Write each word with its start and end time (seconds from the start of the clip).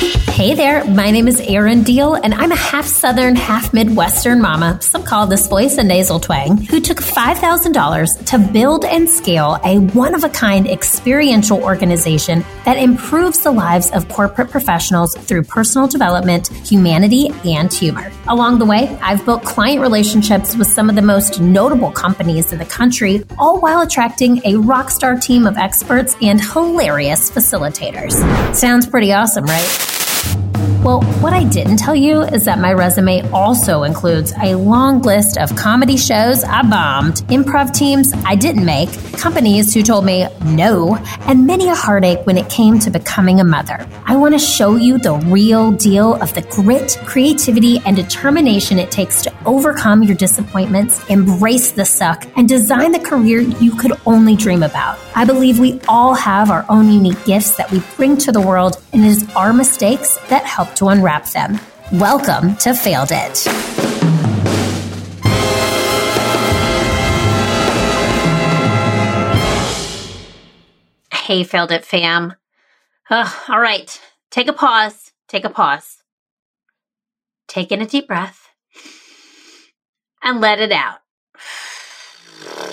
Hey 0.00 0.54
there, 0.54 0.82
my 0.86 1.10
name 1.10 1.28
is 1.28 1.38
Erin 1.42 1.84
Diehl, 1.84 2.18
and 2.24 2.32
I'm 2.32 2.52
a 2.52 2.56
half 2.56 2.86
Southern, 2.86 3.36
half 3.36 3.74
Midwestern 3.74 4.40
mama, 4.40 4.80
some 4.80 5.02
call 5.02 5.26
this 5.26 5.46
voice 5.46 5.76
a 5.76 5.82
nasal 5.82 6.18
twang, 6.18 6.56
who 6.56 6.80
took 6.80 6.96
$5,000 6.96 8.24
to 8.24 8.38
build 8.50 8.86
and 8.86 9.10
scale 9.10 9.58
a 9.62 9.78
one 9.78 10.14
of 10.14 10.24
a 10.24 10.30
kind 10.30 10.66
experiential 10.66 11.62
organization 11.62 12.42
that 12.64 12.78
improves 12.78 13.40
the 13.40 13.50
lives 13.50 13.90
of 13.90 14.08
corporate 14.08 14.50
professionals 14.50 15.14
through 15.14 15.42
personal 15.42 15.86
development, 15.86 16.48
humanity, 16.66 17.28
and 17.44 17.70
humor. 17.70 18.10
Along 18.26 18.58
the 18.58 18.64
way, 18.64 18.88
I've 19.02 19.22
built 19.26 19.44
client 19.44 19.82
relationships 19.82 20.56
with 20.56 20.68
some 20.68 20.88
of 20.88 20.96
the 20.96 21.02
most 21.02 21.42
notable 21.42 21.90
companies 21.90 22.54
in 22.54 22.58
the 22.58 22.64
country, 22.64 23.22
all 23.38 23.60
while 23.60 23.82
attracting 23.82 24.40
a 24.46 24.56
rock 24.56 24.88
star 24.88 25.18
team 25.18 25.46
of 25.46 25.58
experts 25.58 26.16
and 26.22 26.40
hilarious 26.40 27.30
facilitators. 27.30 28.14
Sounds 28.54 28.86
pretty 28.86 29.12
awesome, 29.12 29.44
right? 29.44 29.89
Well, 30.82 31.02
what 31.20 31.34
I 31.34 31.44
didn't 31.44 31.76
tell 31.76 31.94
you 31.94 32.22
is 32.22 32.46
that 32.46 32.58
my 32.58 32.72
resume 32.72 33.20
also 33.32 33.82
includes 33.82 34.32
a 34.42 34.54
long 34.54 35.02
list 35.02 35.36
of 35.36 35.54
comedy 35.54 35.98
shows 35.98 36.42
I 36.42 36.62
bombed, 36.62 37.16
improv 37.28 37.74
teams 37.74 38.14
I 38.24 38.34
didn't 38.34 38.64
make, 38.64 38.90
companies 39.12 39.74
who 39.74 39.82
told 39.82 40.06
me 40.06 40.26
no, 40.42 40.96
and 41.26 41.46
many 41.46 41.68
a 41.68 41.74
heartache 41.74 42.24
when 42.24 42.38
it 42.38 42.48
came 42.48 42.78
to 42.78 42.90
becoming 42.90 43.40
a 43.40 43.44
mother. 43.44 43.86
I 44.06 44.16
want 44.16 44.32
to 44.32 44.38
show 44.38 44.76
you 44.76 44.96
the 44.96 45.16
real 45.16 45.70
deal 45.70 46.14
of 46.14 46.32
the 46.32 46.40
grit, 46.42 46.98
creativity, 47.04 47.78
and 47.84 47.94
determination 47.94 48.78
it 48.78 48.90
takes 48.90 49.20
to 49.24 49.32
overcome 49.44 50.02
your 50.02 50.16
disappointments, 50.16 51.06
embrace 51.10 51.72
the 51.72 51.84
suck, 51.84 52.26
and 52.36 52.48
design 52.48 52.92
the 52.92 53.00
career 53.00 53.40
you 53.40 53.76
could 53.76 53.92
only 54.06 54.34
dream 54.34 54.62
about. 54.62 54.98
I 55.12 55.24
believe 55.24 55.58
we 55.58 55.80
all 55.88 56.14
have 56.14 56.50
our 56.50 56.64
own 56.68 56.90
unique 56.90 57.24
gifts 57.24 57.56
that 57.56 57.70
we 57.72 57.82
bring 57.96 58.16
to 58.18 58.30
the 58.30 58.40
world, 58.40 58.80
and 58.92 59.04
it 59.04 59.08
is 59.08 59.28
our 59.34 59.52
mistakes 59.52 60.16
that 60.28 60.44
help 60.44 60.74
to 60.76 60.86
unwrap 60.88 61.26
them. 61.26 61.58
Welcome 61.92 62.54
to 62.58 62.74
Failed 62.74 63.10
It. 63.10 63.44
Hey, 71.12 71.42
Failed 71.42 71.72
It 71.72 71.84
fam. 71.84 72.34
Uh, 73.10 73.30
all 73.48 73.60
right, 73.60 74.00
take 74.30 74.46
a 74.46 74.52
pause. 74.52 75.10
Take 75.26 75.44
a 75.44 75.50
pause. 75.50 75.98
Take 77.48 77.72
in 77.72 77.82
a 77.82 77.86
deep 77.86 78.06
breath 78.06 78.48
and 80.22 80.40
let 80.40 80.60
it 80.60 80.72
out. 80.72 80.98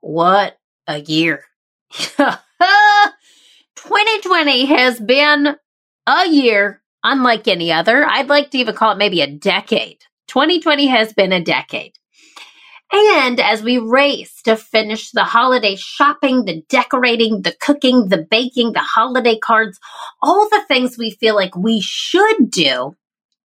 What 0.00 0.57
a 0.88 0.98
year. 1.00 1.44
2020 1.92 4.64
has 4.66 4.98
been 4.98 5.56
a 6.06 6.28
year 6.28 6.82
unlike 7.04 7.46
any 7.46 7.70
other. 7.70 8.04
I'd 8.04 8.28
like 8.28 8.50
to 8.50 8.58
even 8.58 8.74
call 8.74 8.90
it 8.92 8.98
maybe 8.98 9.20
a 9.20 9.30
decade. 9.30 9.98
2020 10.26 10.88
has 10.88 11.12
been 11.12 11.32
a 11.32 11.44
decade. 11.44 11.92
And 12.90 13.38
as 13.38 13.62
we 13.62 13.78
race 13.78 14.40
to 14.42 14.56
finish 14.56 15.10
the 15.10 15.24
holiday 15.24 15.76
shopping, 15.76 16.46
the 16.46 16.62
decorating, 16.70 17.42
the 17.42 17.54
cooking, 17.60 18.08
the 18.08 18.26
baking, 18.30 18.72
the 18.72 18.80
holiday 18.80 19.38
cards, 19.38 19.78
all 20.22 20.48
the 20.48 20.64
things 20.68 20.96
we 20.96 21.10
feel 21.10 21.34
like 21.34 21.54
we 21.54 21.82
should 21.82 22.50
do, 22.50 22.96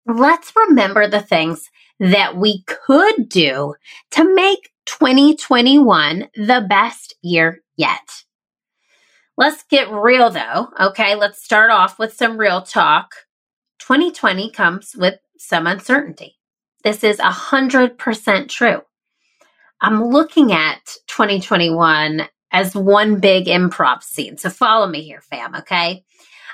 let's 0.06 0.52
remember 0.54 1.08
the 1.08 1.22
things 1.22 1.70
that 2.00 2.36
we 2.36 2.64
could 2.64 3.28
do 3.28 3.74
to 4.10 4.34
make 4.34 4.70
2021 4.86 6.28
the 6.34 6.66
best 6.68 7.14
year 7.22 7.62
yet. 7.76 8.24
Let's 9.36 9.62
get 9.64 9.90
real 9.90 10.30
though. 10.30 10.68
Okay, 10.78 11.14
let's 11.14 11.42
start 11.42 11.70
off 11.70 11.98
with 11.98 12.12
some 12.12 12.36
real 12.36 12.62
talk. 12.62 13.14
2020 13.78 14.50
comes 14.50 14.94
with 14.96 15.18
some 15.38 15.66
uncertainty. 15.66 16.36
This 16.84 17.02
is 17.04 17.18
100% 17.18 18.48
true. 18.48 18.82
I'm 19.80 20.04
looking 20.04 20.52
at 20.52 20.84
2021 21.08 22.28
as 22.52 22.74
one 22.74 23.20
big 23.20 23.46
improv 23.46 24.02
scene. 24.02 24.36
So 24.36 24.50
follow 24.50 24.86
me 24.86 25.02
here, 25.02 25.22
fam, 25.22 25.54
okay? 25.56 26.04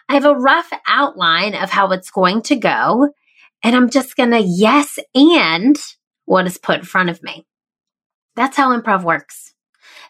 I 0.08 0.14
have 0.14 0.24
a 0.24 0.34
rough 0.36 0.70
outline 0.86 1.54
of 1.54 1.70
how 1.70 1.90
it's 1.90 2.10
going 2.10 2.42
to 2.42 2.56
go, 2.56 3.08
and 3.64 3.74
I'm 3.74 3.90
just 3.90 4.16
going 4.16 4.30
to 4.30 4.40
yes 4.40 4.98
and 5.14 5.76
what 6.24 6.46
is 6.46 6.58
put 6.58 6.78
in 6.78 6.84
front 6.84 7.10
of 7.10 7.22
me. 7.22 7.46
That's 8.36 8.56
how 8.56 8.78
improv 8.78 9.02
works 9.02 9.46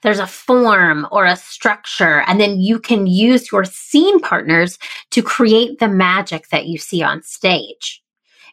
there's 0.02 0.18
a 0.18 0.26
form 0.26 1.06
or 1.10 1.24
a 1.24 1.36
structure, 1.36 2.22
and 2.26 2.40
then 2.40 2.60
you 2.60 2.78
can 2.78 3.06
use 3.06 3.50
your 3.50 3.64
scene 3.64 4.20
partners 4.20 4.78
to 5.10 5.22
create 5.22 5.78
the 5.78 5.88
magic 5.88 6.48
that 6.48 6.66
you 6.66 6.78
see 6.78 7.02
on 7.02 7.22
stage. 7.22 8.02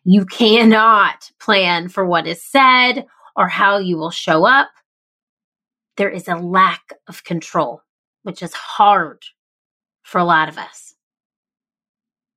You 0.04 0.26
cannot 0.26 1.32
plan 1.40 1.90
for 1.90 2.06
what 2.06 2.28
is 2.28 2.44
said 2.44 3.06
or 3.36 3.48
how 3.48 3.78
you 3.78 3.98
will 3.98 4.12
show 4.12 4.46
up. 4.46 4.70
There 5.98 6.10
is 6.10 6.28
a 6.28 6.36
lack 6.36 6.94
of 7.08 7.24
control, 7.24 7.82
which 8.24 8.42
is 8.42 8.54
hard 8.54 9.24
for 10.02 10.18
a 10.18 10.26
lot 10.26 10.50
of 10.50 10.58
us. 10.58 10.96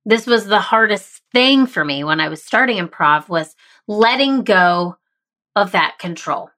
This 0.05 0.25
was 0.25 0.45
the 0.45 0.59
hardest 0.59 1.21
thing 1.33 1.65
for 1.65 1.83
me 1.83 2.03
when 2.03 2.19
I 2.19 2.29
was 2.29 2.43
starting 2.43 2.77
improv 2.77 3.27
was 3.27 3.55
letting 3.87 4.43
go 4.43 4.95
of 5.55 5.73
that 5.73 5.97
control. 5.99 6.49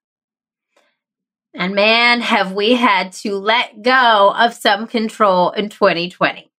And 1.59 1.75
man, 1.75 2.21
have 2.21 2.53
we 2.53 2.75
had 2.75 3.11
to 3.13 3.35
let 3.35 3.81
go 3.81 4.33
of 4.33 4.53
some 4.53 4.87
control 4.87 5.51
in 5.51 5.67
2020. 5.67 6.49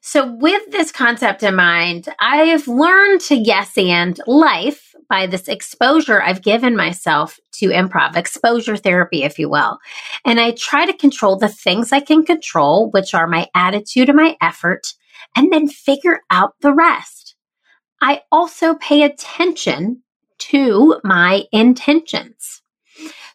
So, 0.00 0.32
with 0.32 0.70
this 0.70 0.92
concept 0.92 1.42
in 1.42 1.56
mind, 1.56 2.08
I've 2.20 2.68
learned 2.68 3.20
to 3.22 3.34
yes 3.34 3.76
and 3.76 4.20
life 4.28 4.94
by 5.08 5.26
this 5.26 5.48
exposure 5.48 6.22
I've 6.22 6.42
given 6.42 6.76
myself 6.76 7.40
to 7.54 7.70
improv, 7.70 8.14
exposure 8.14 8.76
therapy, 8.76 9.24
if 9.24 9.40
you 9.40 9.48
will. 9.48 9.78
And 10.24 10.38
I 10.38 10.52
try 10.52 10.86
to 10.86 10.96
control 10.96 11.36
the 11.36 11.48
things 11.48 11.90
I 11.90 11.98
can 11.98 12.24
control, 12.24 12.92
which 12.92 13.12
are 13.12 13.26
my 13.26 13.48
attitude 13.56 14.08
and 14.08 14.16
my 14.16 14.36
effort, 14.40 14.94
and 15.34 15.52
then 15.52 15.66
figure 15.66 16.20
out 16.30 16.54
the 16.60 16.72
rest. 16.72 17.34
I 18.00 18.22
also 18.30 18.74
pay 18.76 19.02
attention 19.02 20.04
to 20.38 21.00
my 21.02 21.42
intentions. 21.50 22.62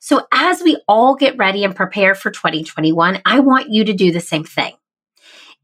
So 0.03 0.25
as 0.31 0.63
we 0.63 0.81
all 0.87 1.15
get 1.15 1.37
ready 1.37 1.63
and 1.63 1.75
prepare 1.75 2.15
for 2.15 2.31
2021, 2.31 3.21
I 3.23 3.39
want 3.39 3.69
you 3.69 3.85
to 3.85 3.93
do 3.93 4.11
the 4.11 4.19
same 4.19 4.43
thing. 4.43 4.73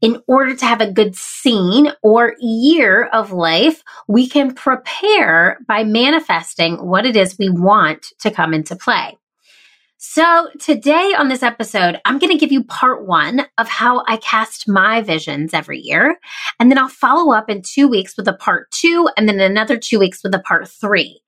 In 0.00 0.22
order 0.28 0.54
to 0.54 0.64
have 0.64 0.80
a 0.80 0.92
good 0.92 1.16
scene 1.16 1.90
or 2.04 2.36
year 2.38 3.06
of 3.06 3.32
life, 3.32 3.82
we 4.06 4.28
can 4.28 4.54
prepare 4.54 5.58
by 5.66 5.82
manifesting 5.82 6.76
what 6.76 7.04
it 7.04 7.16
is 7.16 7.36
we 7.36 7.50
want 7.50 8.06
to 8.20 8.30
come 8.30 8.54
into 8.54 8.76
play. 8.76 9.18
So, 9.96 10.48
today 10.60 11.14
on 11.18 11.26
this 11.26 11.42
episode, 11.42 12.00
I'm 12.04 12.20
going 12.20 12.30
to 12.30 12.38
give 12.38 12.52
you 12.52 12.62
part 12.62 13.04
one 13.08 13.44
of 13.58 13.68
how 13.68 14.04
I 14.06 14.18
cast 14.18 14.68
my 14.68 15.02
visions 15.02 15.52
every 15.52 15.80
year. 15.80 16.20
And 16.60 16.70
then 16.70 16.78
I'll 16.78 16.88
follow 16.88 17.32
up 17.32 17.50
in 17.50 17.62
two 17.62 17.88
weeks 17.88 18.16
with 18.16 18.28
a 18.28 18.32
part 18.32 18.70
two, 18.70 19.08
and 19.16 19.28
then 19.28 19.40
another 19.40 19.76
two 19.76 19.98
weeks 19.98 20.22
with 20.22 20.32
a 20.32 20.38
part 20.38 20.68
three. 20.68 21.22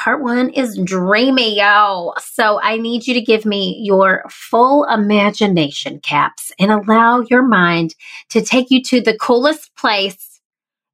Part 0.00 0.22
one 0.22 0.48
is 0.48 0.80
dreamy, 0.82 1.58
yo. 1.58 2.14
So 2.18 2.58
I 2.62 2.78
need 2.78 3.06
you 3.06 3.12
to 3.12 3.20
give 3.20 3.44
me 3.44 3.78
your 3.82 4.24
full 4.30 4.84
imagination 4.84 6.00
caps 6.00 6.50
and 6.58 6.72
allow 6.72 7.20
your 7.28 7.42
mind 7.42 7.94
to 8.30 8.40
take 8.40 8.70
you 8.70 8.82
to 8.84 9.02
the 9.02 9.18
coolest 9.18 9.76
place, 9.76 10.40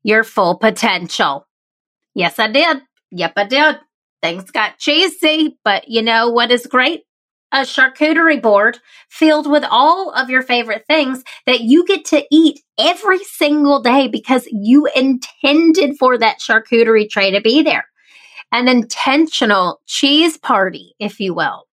your 0.03 0.25
full 0.25 0.59
potential. 0.59 1.47
Yes, 2.17 2.41
I 2.41 2.51
did. 2.51 2.79
Yep, 3.13 3.33
I 3.37 3.45
did. 3.45 3.79
Things 4.23 4.51
got 4.51 4.79
cheesy, 4.79 5.57
but 5.63 5.87
you 5.87 6.03
know 6.03 6.29
what 6.29 6.51
is 6.51 6.67
great? 6.67 7.05
A 7.53 7.59
charcuterie 7.59 8.43
board 8.43 8.81
filled 9.09 9.49
with 9.49 9.63
all 9.71 10.11
of 10.15 10.31
your 10.31 10.43
favorite 10.43 10.85
things 10.89 11.23
that 11.47 11.61
you 11.61 11.87
get 11.87 12.05
to 12.07 12.25
eat 12.33 12.59
every 12.77 13.23
single 13.23 13.81
day 13.81 14.09
because 14.09 14.49
you 14.51 14.89
intended 14.97 15.97
for 15.97 16.19
that 16.19 16.41
charcuterie 16.41 17.09
tray 17.09 17.31
to 17.31 17.41
be 17.41 17.63
there 17.63 17.87
an 18.53 18.69
intentional 18.69 19.81
cheese 19.87 20.39
party, 20.39 20.95
if 20.99 21.21
you 21.21 21.35
will. 21.35 21.65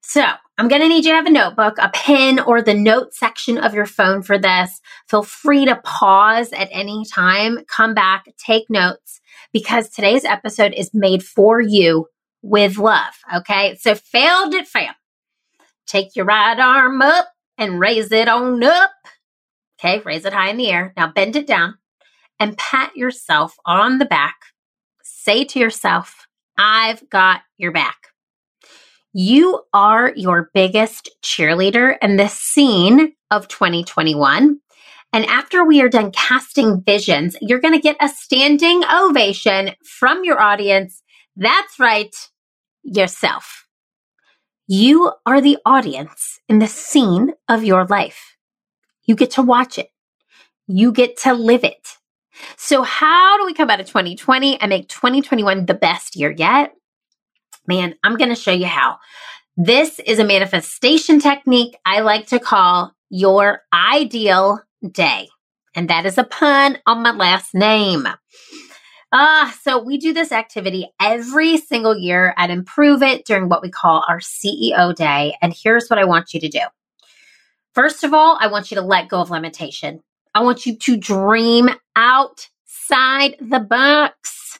So 0.00 0.24
I'm 0.56 0.68
going 0.68 0.82
to 0.82 0.88
need 0.88 1.04
you 1.04 1.10
to 1.10 1.16
have 1.16 1.26
a 1.26 1.30
notebook, 1.30 1.78
a 1.78 1.90
pen, 1.92 2.38
or 2.38 2.62
the 2.62 2.74
note 2.74 3.12
section 3.12 3.58
of 3.58 3.74
your 3.74 3.86
phone 3.86 4.22
for 4.22 4.38
this. 4.38 4.80
Feel 5.08 5.24
free 5.24 5.64
to 5.64 5.80
pause 5.84 6.52
at 6.52 6.68
any 6.70 7.04
time, 7.12 7.58
come 7.68 7.92
back, 7.92 8.26
take 8.38 8.70
notes, 8.70 9.20
because 9.52 9.88
today's 9.88 10.24
episode 10.24 10.72
is 10.74 10.94
made 10.94 11.24
for 11.24 11.60
you 11.60 12.06
with 12.40 12.78
love. 12.78 13.14
Okay. 13.34 13.76
So 13.80 13.96
failed 13.96 14.54
it, 14.54 14.68
fam. 14.68 14.94
Take 15.86 16.14
your 16.14 16.24
right 16.24 16.58
arm 16.58 17.02
up 17.02 17.28
and 17.58 17.80
raise 17.80 18.12
it 18.12 18.28
on 18.28 18.62
up. 18.62 18.92
Okay. 19.78 20.00
Raise 20.04 20.24
it 20.24 20.32
high 20.32 20.50
in 20.50 20.56
the 20.56 20.70
air. 20.70 20.92
Now 20.96 21.10
bend 21.10 21.36
it 21.36 21.46
down 21.46 21.78
and 22.38 22.56
pat 22.56 22.96
yourself 22.96 23.56
on 23.66 23.98
the 23.98 24.04
back 24.04 24.36
say 25.26 25.44
to 25.44 25.58
yourself, 25.58 26.26
I've 26.56 27.08
got 27.10 27.40
your 27.58 27.72
back. 27.72 27.96
You 29.12 29.62
are 29.72 30.12
your 30.14 30.50
biggest 30.54 31.10
cheerleader 31.22 31.96
in 32.00 32.16
the 32.16 32.28
scene 32.28 33.12
of 33.32 33.48
2021. 33.48 34.60
And 35.12 35.26
after 35.26 35.64
we 35.64 35.80
are 35.80 35.88
done 35.88 36.12
casting 36.12 36.80
visions, 36.82 37.36
you're 37.40 37.60
going 37.60 37.74
to 37.74 37.80
get 37.80 37.96
a 38.00 38.08
standing 38.08 38.84
ovation 38.84 39.72
from 39.98 40.22
your 40.22 40.40
audience. 40.40 41.02
That's 41.34 41.80
right, 41.80 42.14
yourself. 42.84 43.66
You 44.68 45.12
are 45.24 45.40
the 45.40 45.58
audience 45.66 46.38
in 46.48 46.60
the 46.60 46.68
scene 46.68 47.32
of 47.48 47.64
your 47.64 47.84
life. 47.86 48.36
You 49.06 49.16
get 49.16 49.32
to 49.32 49.42
watch 49.42 49.76
it. 49.76 49.88
You 50.68 50.92
get 50.92 51.16
to 51.22 51.34
live 51.34 51.64
it. 51.64 51.96
So, 52.56 52.82
how 52.82 53.38
do 53.38 53.46
we 53.46 53.54
come 53.54 53.70
out 53.70 53.80
of 53.80 53.86
2020 53.86 54.60
and 54.60 54.68
make 54.68 54.88
2021 54.88 55.66
the 55.66 55.74
best 55.74 56.16
year 56.16 56.30
yet? 56.30 56.74
Man, 57.66 57.94
I'm 58.04 58.16
going 58.16 58.28
to 58.30 58.36
show 58.36 58.52
you 58.52 58.66
how. 58.66 58.98
This 59.56 59.98
is 60.00 60.18
a 60.18 60.24
manifestation 60.24 61.18
technique 61.18 61.76
I 61.84 62.00
like 62.00 62.26
to 62.28 62.38
call 62.38 62.92
your 63.08 63.62
ideal 63.72 64.60
day. 64.92 65.28
And 65.74 65.88
that 65.90 66.06
is 66.06 66.18
a 66.18 66.24
pun 66.24 66.78
on 66.86 67.02
my 67.02 67.12
last 67.12 67.54
name. 67.54 68.06
Ah, 69.12 69.48
uh, 69.48 69.52
so 69.62 69.82
we 69.82 69.98
do 69.98 70.12
this 70.12 70.32
activity 70.32 70.88
every 71.00 71.58
single 71.58 71.96
year 71.96 72.34
at 72.36 72.50
Improve 72.50 73.02
It 73.02 73.24
during 73.24 73.48
what 73.48 73.62
we 73.62 73.70
call 73.70 74.04
our 74.08 74.18
CEO 74.18 74.94
day. 74.94 75.36
And 75.40 75.54
here's 75.54 75.88
what 75.88 75.98
I 75.98 76.04
want 76.04 76.34
you 76.34 76.40
to 76.40 76.48
do. 76.48 76.60
First 77.74 78.04
of 78.04 78.12
all, 78.12 78.36
I 78.40 78.48
want 78.48 78.70
you 78.70 78.74
to 78.76 78.82
let 78.82 79.08
go 79.08 79.20
of 79.20 79.30
limitation. 79.30 80.02
I 80.36 80.40
want 80.42 80.66
you 80.66 80.76
to 80.76 80.98
dream 80.98 81.70
outside 81.96 83.36
the 83.40 83.58
box. 83.58 84.58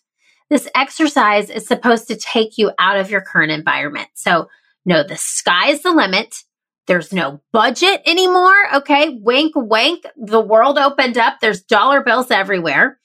This 0.49 0.70
exercise 0.75 1.50
is 1.50 1.67
supposed 1.67 2.08
to 2.08 2.17
take 2.17 2.56
you 2.56 2.70
out 2.78 2.96
of 2.96 3.11
your 3.11 3.20
current 3.20 3.52
environment. 3.52 4.08
So, 4.14 4.49
no, 4.87 5.02
the 5.02 5.19
sky 5.19 5.73
is 5.73 5.82
the 5.82 5.90
limit. 5.90 6.44
There's 6.87 7.12
no 7.12 7.43
budget 7.52 8.00
anymore. 8.06 8.55
Okay. 8.76 9.19
Wink, 9.20 9.52
wink. 9.55 10.05
The 10.17 10.40
world 10.40 10.78
opened 10.78 11.19
up. 11.19 11.40
There's 11.43 11.61
dollar 11.61 12.00
bills 12.00 12.31
everywhere. 12.31 12.99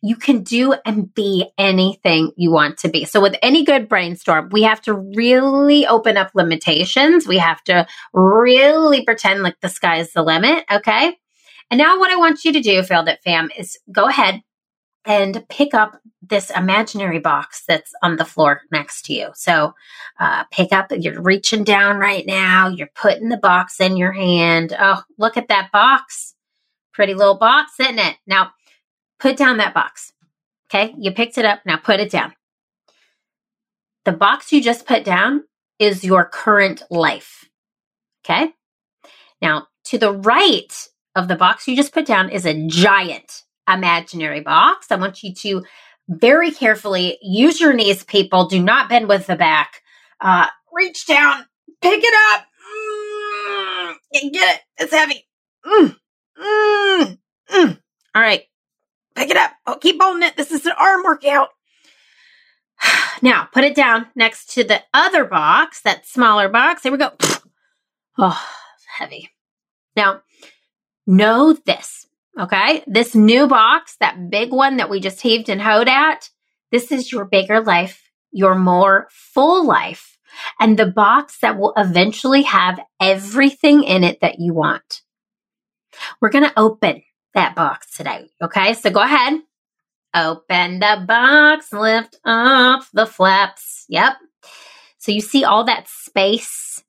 You 0.00 0.14
can 0.14 0.44
do 0.44 0.74
and 0.86 1.12
be 1.12 1.50
anything 1.58 2.30
you 2.36 2.52
want 2.52 2.78
to 2.78 2.88
be. 2.88 3.06
So, 3.06 3.20
with 3.20 3.34
any 3.42 3.64
good 3.64 3.88
brainstorm, 3.88 4.50
we 4.52 4.62
have 4.62 4.80
to 4.82 4.94
really 4.94 5.84
open 5.84 6.16
up 6.16 6.30
limitations. 6.32 7.26
We 7.26 7.38
have 7.38 7.60
to 7.64 7.88
really 8.12 9.04
pretend 9.04 9.42
like 9.42 9.58
the 9.60 9.68
sky 9.68 9.96
is 9.96 10.12
the 10.12 10.22
limit. 10.22 10.64
Okay. 10.70 11.16
And 11.70 11.78
now, 11.78 11.98
what 11.98 12.10
I 12.10 12.16
want 12.16 12.44
you 12.44 12.52
to 12.52 12.60
do, 12.60 12.82
Failed 12.82 13.08
It 13.08 13.20
Fam, 13.22 13.50
is 13.58 13.78
go 13.92 14.08
ahead 14.08 14.42
and 15.04 15.44
pick 15.48 15.74
up 15.74 16.00
this 16.22 16.50
imaginary 16.50 17.18
box 17.18 17.64
that's 17.66 17.92
on 18.02 18.16
the 18.16 18.24
floor 18.24 18.62
next 18.70 19.04
to 19.06 19.14
you. 19.14 19.28
So, 19.34 19.74
uh, 20.18 20.44
pick 20.50 20.72
up, 20.72 20.90
you're 20.90 21.20
reaching 21.20 21.64
down 21.64 21.98
right 21.98 22.26
now, 22.26 22.68
you're 22.68 22.90
putting 22.94 23.28
the 23.28 23.36
box 23.36 23.80
in 23.80 23.96
your 23.96 24.12
hand. 24.12 24.74
Oh, 24.78 25.02
look 25.18 25.36
at 25.36 25.48
that 25.48 25.70
box. 25.72 26.34
Pretty 26.92 27.14
little 27.14 27.36
box, 27.36 27.78
isn't 27.80 27.98
it? 27.98 28.16
Now, 28.26 28.52
put 29.18 29.36
down 29.36 29.58
that 29.58 29.74
box. 29.74 30.12
Okay, 30.70 30.94
you 30.98 31.12
picked 31.12 31.38
it 31.38 31.44
up, 31.44 31.60
now 31.64 31.76
put 31.78 32.00
it 32.00 32.10
down. 32.10 32.34
The 34.04 34.12
box 34.12 34.52
you 34.52 34.62
just 34.62 34.86
put 34.86 35.04
down 35.04 35.44
is 35.78 36.04
your 36.04 36.24
current 36.24 36.82
life. 36.90 37.48
Okay, 38.24 38.52
now 39.40 39.68
to 39.84 39.98
the 39.98 40.12
right 40.12 40.88
of 41.18 41.28
the 41.28 41.36
box 41.36 41.66
you 41.66 41.76
just 41.76 41.92
put 41.92 42.06
down 42.06 42.30
is 42.30 42.46
a 42.46 42.66
giant 42.68 43.42
imaginary 43.68 44.40
box. 44.40 44.86
I 44.90 44.96
want 44.96 45.22
you 45.22 45.34
to 45.34 45.64
very 46.08 46.50
carefully 46.50 47.18
use 47.20 47.60
your 47.60 47.72
knees, 47.74 48.04
people. 48.04 48.46
Do 48.46 48.62
not 48.62 48.88
bend 48.88 49.08
with 49.08 49.26
the 49.26 49.36
back. 49.36 49.82
Uh, 50.20 50.46
reach 50.72 51.06
down, 51.06 51.44
pick 51.82 52.00
it 52.02 52.14
up, 52.34 52.46
mm, 52.72 54.32
get 54.32 54.56
it. 54.56 54.60
It's 54.78 54.92
heavy. 54.92 55.26
Mm, 55.66 55.96
mm, 56.40 57.18
mm. 57.50 57.80
All 58.14 58.22
right, 58.22 58.44
pick 59.14 59.30
it 59.30 59.36
up. 59.36 59.52
Oh, 59.66 59.76
keep 59.76 60.00
holding 60.00 60.22
it. 60.22 60.36
This 60.36 60.50
is 60.50 60.66
an 60.66 60.72
arm 60.78 61.02
workout. 61.04 61.48
Now, 63.20 63.48
put 63.52 63.64
it 63.64 63.74
down 63.74 64.06
next 64.14 64.52
to 64.54 64.62
the 64.62 64.80
other 64.94 65.24
box, 65.24 65.82
that 65.82 66.06
smaller 66.06 66.48
box. 66.48 66.82
There 66.82 66.92
we 66.92 66.98
go. 66.98 67.12
Oh, 68.20 68.44
heavy. 68.96 69.30
Now, 69.94 70.22
know 71.08 71.54
this 71.66 71.98
Okay. 72.38 72.84
This 72.86 73.14
new 73.14 73.48
box, 73.48 73.96
that 73.98 74.30
big 74.30 74.52
one 74.52 74.76
that 74.76 74.88
we 74.88 75.00
just 75.00 75.20
heaved 75.20 75.48
and 75.48 75.60
hoed 75.60 75.88
at, 75.88 76.30
this 76.70 76.92
is 76.92 77.10
your 77.10 77.24
bigger 77.24 77.60
life, 77.60 78.10
your 78.30 78.54
more 78.54 79.08
full 79.10 79.66
life, 79.66 80.18
and 80.60 80.78
the 80.78 80.86
box 80.86 81.38
that 81.40 81.58
will 81.58 81.72
eventually 81.76 82.42
have 82.42 82.78
everything 83.00 83.82
in 83.82 84.04
it 84.04 84.20
that 84.20 84.38
you 84.38 84.54
want. 84.54 85.02
We're 86.20 86.30
going 86.30 86.44
to 86.44 86.58
open 86.58 87.02
that 87.34 87.56
box 87.56 87.96
today. 87.96 88.30
Okay. 88.40 88.74
So 88.74 88.90
go 88.90 89.00
ahead. 89.00 89.40
Open 90.14 90.78
the 90.78 91.04
box, 91.06 91.72
lift 91.72 92.16
off 92.24 92.88
the 92.94 93.04
flaps. 93.04 93.84
Yep. 93.88 94.14
So 94.98 95.12
you 95.12 95.20
see 95.20 95.44
all 95.44 95.64
that 95.64 95.86
space 95.86 96.82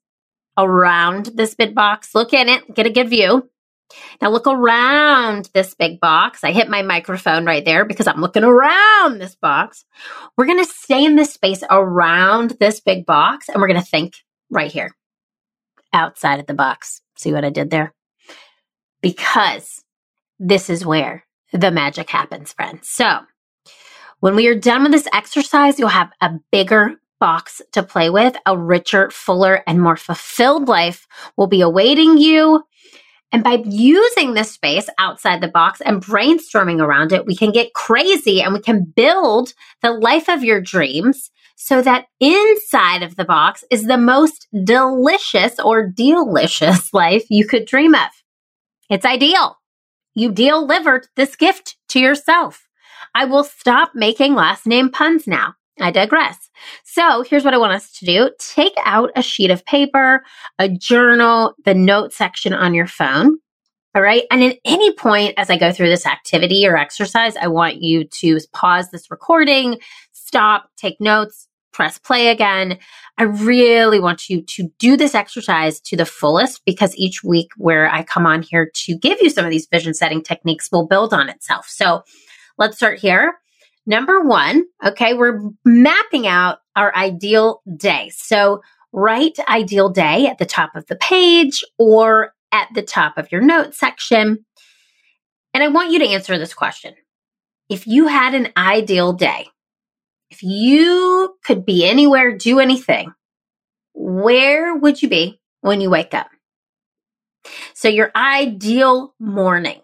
around 0.56 1.26
this 1.34 1.54
big 1.54 1.74
box. 1.74 2.14
Look 2.14 2.32
in 2.32 2.48
it, 2.48 2.74
get 2.74 2.86
a 2.86 2.90
good 2.90 3.10
view. 3.10 3.50
Now 4.20 4.30
look 4.30 4.46
around 4.46 5.50
this 5.54 5.74
big 5.74 6.00
box. 6.00 6.44
I 6.44 6.52
hit 6.52 6.68
my 6.68 6.82
microphone 6.82 7.44
right 7.44 7.64
there 7.64 7.84
because 7.84 8.06
I'm 8.06 8.20
looking 8.20 8.44
around 8.44 9.18
this 9.18 9.34
box. 9.34 9.84
We're 10.36 10.46
going 10.46 10.64
to 10.64 10.70
stay 10.70 11.04
in 11.04 11.16
this 11.16 11.32
space 11.32 11.62
around 11.70 12.56
this 12.60 12.80
big 12.80 13.06
box 13.06 13.48
and 13.48 13.60
we're 13.60 13.68
going 13.68 13.80
to 13.80 13.86
think 13.86 14.14
right 14.50 14.70
here 14.70 14.94
outside 15.92 16.40
of 16.40 16.46
the 16.46 16.54
box. 16.54 17.00
See 17.16 17.32
what 17.32 17.44
I 17.44 17.50
did 17.50 17.70
there? 17.70 17.94
Because 19.02 19.82
this 20.38 20.70
is 20.70 20.86
where 20.86 21.24
the 21.52 21.70
magic 21.70 22.10
happens, 22.10 22.52
friends. 22.52 22.88
So 22.88 23.20
when 24.20 24.36
we 24.36 24.46
are 24.48 24.54
done 24.54 24.82
with 24.82 24.92
this 24.92 25.08
exercise, 25.12 25.78
you'll 25.78 25.88
have 25.88 26.12
a 26.20 26.38
bigger 26.52 27.00
box 27.18 27.62
to 27.72 27.82
play 27.82 28.10
with. 28.10 28.36
A 28.46 28.56
richer, 28.56 29.10
fuller, 29.10 29.62
and 29.66 29.80
more 29.80 29.96
fulfilled 29.96 30.68
life 30.68 31.06
will 31.36 31.46
be 31.46 31.60
awaiting 31.60 32.18
you. 32.18 32.64
And 33.32 33.44
by 33.44 33.62
using 33.64 34.34
this 34.34 34.52
space 34.52 34.88
outside 34.98 35.40
the 35.40 35.48
box 35.48 35.80
and 35.80 36.02
brainstorming 36.02 36.80
around 36.80 37.12
it, 37.12 37.26
we 37.26 37.36
can 37.36 37.52
get 37.52 37.74
crazy 37.74 38.42
and 38.42 38.52
we 38.52 38.60
can 38.60 38.84
build 38.84 39.54
the 39.82 39.92
life 39.92 40.28
of 40.28 40.42
your 40.42 40.60
dreams 40.60 41.30
so 41.54 41.82
that 41.82 42.06
inside 42.18 43.02
of 43.02 43.16
the 43.16 43.24
box 43.24 43.62
is 43.70 43.84
the 43.84 43.98
most 43.98 44.48
delicious 44.64 45.60
or 45.60 45.86
delicious 45.86 46.92
life 46.94 47.24
you 47.30 47.46
could 47.46 47.66
dream 47.66 47.94
of. 47.94 48.08
It's 48.88 49.04
ideal. 49.04 49.58
You 50.14 50.32
delivered 50.32 51.06
this 51.14 51.36
gift 51.36 51.76
to 51.90 52.00
yourself. 52.00 52.66
I 53.14 53.26
will 53.26 53.44
stop 53.44 53.92
making 53.94 54.34
last 54.34 54.66
name 54.66 54.90
puns 54.90 55.26
now. 55.26 55.54
I 55.80 55.90
digress. 55.90 56.49
So 56.84 57.22
here's 57.22 57.44
what 57.44 57.54
I 57.54 57.58
want 57.58 57.72
us 57.72 57.90
to 57.98 58.04
do. 58.04 58.30
Take 58.38 58.74
out 58.84 59.10
a 59.16 59.22
sheet 59.22 59.50
of 59.50 59.64
paper, 59.64 60.22
a 60.58 60.68
journal, 60.68 61.54
the 61.64 61.74
note 61.74 62.12
section 62.12 62.52
on 62.52 62.74
your 62.74 62.86
phone. 62.86 63.38
All 63.94 64.02
right. 64.02 64.24
And 64.30 64.44
at 64.44 64.58
any 64.64 64.94
point 64.94 65.34
as 65.36 65.50
I 65.50 65.58
go 65.58 65.72
through 65.72 65.88
this 65.88 66.06
activity 66.06 66.66
or 66.66 66.76
exercise, 66.76 67.34
I 67.36 67.48
want 67.48 67.82
you 67.82 68.04
to 68.04 68.38
pause 68.52 68.90
this 68.90 69.10
recording, 69.10 69.80
stop, 70.12 70.70
take 70.76 71.00
notes, 71.00 71.48
press 71.72 71.98
play 71.98 72.28
again. 72.28 72.78
I 73.18 73.24
really 73.24 73.98
want 73.98 74.28
you 74.28 74.42
to 74.42 74.68
do 74.78 74.96
this 74.96 75.14
exercise 75.14 75.80
to 75.80 75.96
the 75.96 76.06
fullest 76.06 76.64
because 76.64 76.94
each 76.96 77.24
week 77.24 77.50
where 77.56 77.92
I 77.92 78.02
come 78.02 78.26
on 78.26 78.42
here 78.42 78.70
to 78.72 78.96
give 78.96 79.20
you 79.20 79.30
some 79.30 79.44
of 79.44 79.50
these 79.50 79.66
vision 79.66 79.94
setting 79.94 80.22
techniques 80.22 80.70
will 80.70 80.86
build 80.86 81.12
on 81.12 81.28
itself. 81.28 81.66
So 81.68 82.02
let's 82.58 82.76
start 82.76 82.98
here. 82.98 83.34
Number 83.86 84.20
one, 84.20 84.64
okay, 84.84 85.14
we're 85.14 85.40
mapping 85.64 86.26
out 86.26 86.58
our 86.76 86.94
ideal 86.94 87.62
day. 87.76 88.10
So 88.14 88.60
write 88.92 89.38
ideal 89.48 89.88
day 89.88 90.26
at 90.26 90.38
the 90.38 90.46
top 90.46 90.76
of 90.76 90.86
the 90.86 90.96
page 90.96 91.64
or 91.78 92.34
at 92.52 92.68
the 92.74 92.82
top 92.82 93.16
of 93.16 93.30
your 93.32 93.40
notes 93.40 93.78
section. 93.78 94.44
And 95.54 95.62
I 95.62 95.68
want 95.68 95.92
you 95.92 95.98
to 96.00 96.08
answer 96.08 96.38
this 96.38 96.54
question. 96.54 96.94
If 97.68 97.86
you 97.86 98.06
had 98.08 98.34
an 98.34 98.48
ideal 98.56 99.12
day, 99.12 99.46
if 100.30 100.42
you 100.42 101.36
could 101.44 101.64
be 101.64 101.86
anywhere, 101.86 102.36
do 102.36 102.60
anything, 102.60 103.12
where 103.94 104.76
would 104.76 105.02
you 105.02 105.08
be 105.08 105.40
when 105.60 105.80
you 105.80 105.90
wake 105.90 106.14
up? 106.14 106.28
So, 107.74 107.88
your 107.88 108.12
ideal 108.14 109.14
morning, 109.18 109.80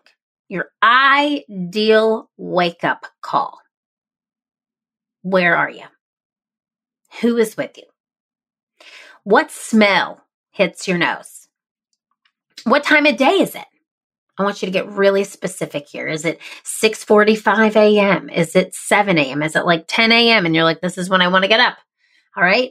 your 0.49 0.69
ideal 0.83 2.31
wake 2.37 2.85
up 2.85 3.07
call. 3.23 3.59
Where 5.27 5.57
are 5.57 5.69
you? 5.69 5.83
Who 7.21 7.37
is 7.37 7.57
with 7.57 7.77
you? 7.77 7.83
What 9.25 9.51
smell 9.51 10.25
hits 10.53 10.87
your 10.87 10.99
nose? 10.99 11.49
What 12.63 12.85
time 12.85 13.07
of 13.07 13.17
day 13.17 13.41
is 13.41 13.57
it? 13.57 13.65
I 14.39 14.45
want 14.45 14.63
you 14.63 14.67
to 14.67 14.73
get 14.73 14.89
really 14.89 15.25
specific 15.25 15.89
here. 15.89 16.07
Is 16.07 16.25
it 16.25 16.39
6:45 16.65 17.75
a.m.? 17.75 18.31
Is 18.31 18.55
it 18.55 18.73
7 18.73 19.19
a.m.? 19.19 19.43
Is 19.43 19.57
it 19.57 19.67
like 19.67 19.87
10 19.89 20.13
a.m. 20.13 20.47
and 20.47 20.55
you're 20.55 20.63
like 20.63 20.81
this 20.81 20.97
is 20.97 21.11
when 21.11 21.23
I 21.23 21.27
want 21.27 21.43
to 21.43 21.49
get 21.49 21.59
up? 21.59 21.77
All 22.37 22.45
right? 22.45 22.71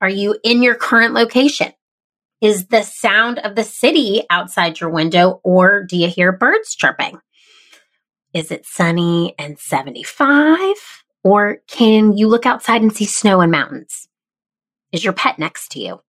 Are 0.00 0.08
you 0.08 0.38
in 0.42 0.62
your 0.62 0.76
current 0.76 1.12
location? 1.12 1.74
Is 2.40 2.68
the 2.68 2.82
sound 2.82 3.40
of 3.40 3.56
the 3.56 3.64
city 3.64 4.22
outside 4.30 4.80
your 4.80 4.88
window, 4.88 5.38
or 5.44 5.84
do 5.84 5.98
you 5.98 6.08
hear 6.08 6.32
birds 6.32 6.74
chirping? 6.74 7.18
Is 8.32 8.50
it 8.50 8.64
sunny 8.64 9.34
and 9.38 9.58
75? 9.58 11.03
Or 11.24 11.58
can 11.66 12.16
you 12.16 12.28
look 12.28 12.46
outside 12.46 12.82
and 12.82 12.92
see 12.92 13.06
snow 13.06 13.40
and 13.40 13.50
mountains? 13.50 14.06
Is 14.92 15.02
your 15.02 15.14
pet 15.14 15.38
next 15.38 15.72
to 15.72 15.80
you? 15.80 16.02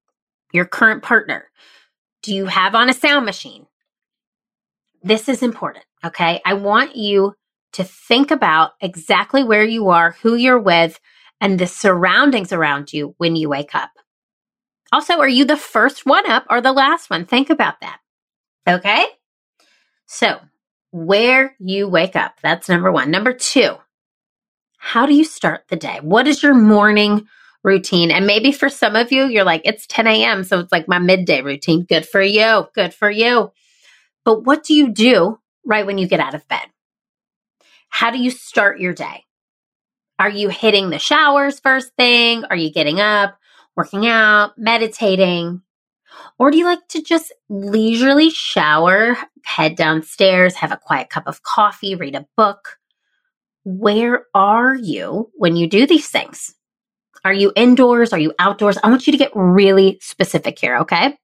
Your 0.54 0.66
current 0.66 1.02
partner? 1.02 1.50
Do 2.22 2.36
you 2.36 2.46
have 2.46 2.76
on 2.76 2.90
a 2.90 2.94
sound 2.94 3.26
machine? 3.26 3.66
This 5.02 5.30
is 5.30 5.42
important, 5.42 5.86
okay? 6.04 6.42
I 6.46 6.56
want 6.56 6.96
you 6.96 7.36
to 7.74 7.84
think 7.84 8.32
about 8.32 8.72
exactly 8.82 9.44
where 9.44 9.64
you 9.64 9.90
are, 9.90 10.12
who 10.22 10.36
you're 10.36 10.60
with, 10.60 11.00
and 11.40 11.60
the 11.60 11.68
surroundings 11.68 12.52
around 12.52 12.94
you 12.94 13.16
when 13.18 13.36
you 13.36 13.50
wake 13.50 13.74
up. 13.74 13.92
Also, 14.92 15.20
are 15.20 15.28
you 15.28 15.46
the 15.46 15.58
first 15.58 16.06
one 16.06 16.30
up 16.30 16.46
or 16.50 16.62
the 16.62 16.72
last 16.72 17.10
one? 17.10 17.26
Think 17.26 17.50
about 17.50 17.80
that. 17.82 18.00
Okay? 18.68 19.06
So, 20.06 20.40
where 20.92 21.56
you 21.60 21.88
wake 21.88 22.16
up. 22.16 22.36
That's 22.42 22.70
number 22.70 22.92
one. 22.92 23.12
Number 23.12 23.34
two, 23.34 23.76
how 24.86 25.06
do 25.06 25.14
you 25.14 25.26
start 25.26 25.66
the 25.70 25.76
day? 25.76 26.00
What 26.02 26.28
is 26.28 26.44
your 26.44 26.54
morning 26.54 27.28
routine. 27.66 28.12
And 28.12 28.28
maybe 28.28 28.52
for 28.52 28.70
some 28.70 28.96
of 28.96 29.12
you, 29.12 29.26
you're 29.26 29.44
like, 29.44 29.64
it's 29.66 29.88
10 29.88 30.08
a.m. 30.08 30.44
So 30.44 30.60
it's 30.60 30.72
like 30.72 30.88
my 30.88 31.00
midday 31.00 31.42
routine. 31.42 31.84
Good 31.84 32.08
for 32.08 32.22
you. 32.22 32.68
Good 32.76 32.94
for 32.94 33.10
you. 33.10 33.52
But 34.24 34.46
what 34.46 34.64
do 34.64 34.74
you 34.74 34.90
do 34.90 35.40
right 35.66 35.86
when 35.86 35.98
you 35.98 36.08
get 36.08 36.20
out 36.20 36.36
of 36.36 36.48
bed? 36.48 36.68
How 37.90 38.12
do 38.12 38.20
you 38.20 38.30
start 38.30 38.80
your 38.80 38.94
day? 38.94 39.26
Are 40.20 40.30
you 40.30 40.50
hitting 40.50 40.92
the 40.92 41.00
showers 41.00 41.60
first 41.60 41.92
thing? 41.98 42.46
Are 42.46 42.56
you 42.56 42.72
getting 42.72 43.02
up, 43.02 43.38
working 43.76 44.08
out, 44.08 44.58
meditating? 44.58 45.62
Or 46.38 46.52
do 46.52 46.58
you 46.58 46.66
like 46.66 46.88
to 46.90 47.02
just 47.02 47.34
leisurely 47.50 48.30
shower, 48.30 49.18
head 49.44 49.76
downstairs, 49.76 50.56
have 50.56 50.72
a 50.72 50.78
quiet 50.78 51.10
cup 51.10 51.28
of 51.28 51.44
coffee, 51.44 51.96
read 51.96 52.16
a 52.16 52.28
book? 52.38 52.78
Where 53.66 54.28
are 54.34 54.76
you 54.76 55.32
when 55.34 55.56
you 55.56 55.68
do 55.68 55.86
these 55.86 56.08
things? 56.10 56.54
Are 57.26 57.34
you 57.34 57.52
indoors? 57.56 58.14
Are 58.14 58.20
you 58.20 58.34
outdoors? 58.38 58.78
I 58.84 58.90
want 58.90 59.08
you 59.08 59.12
to 59.12 59.18
get 59.18 59.32
really 59.34 59.98
specific 60.02 60.60
here, 60.60 60.78
okay? 60.78 61.18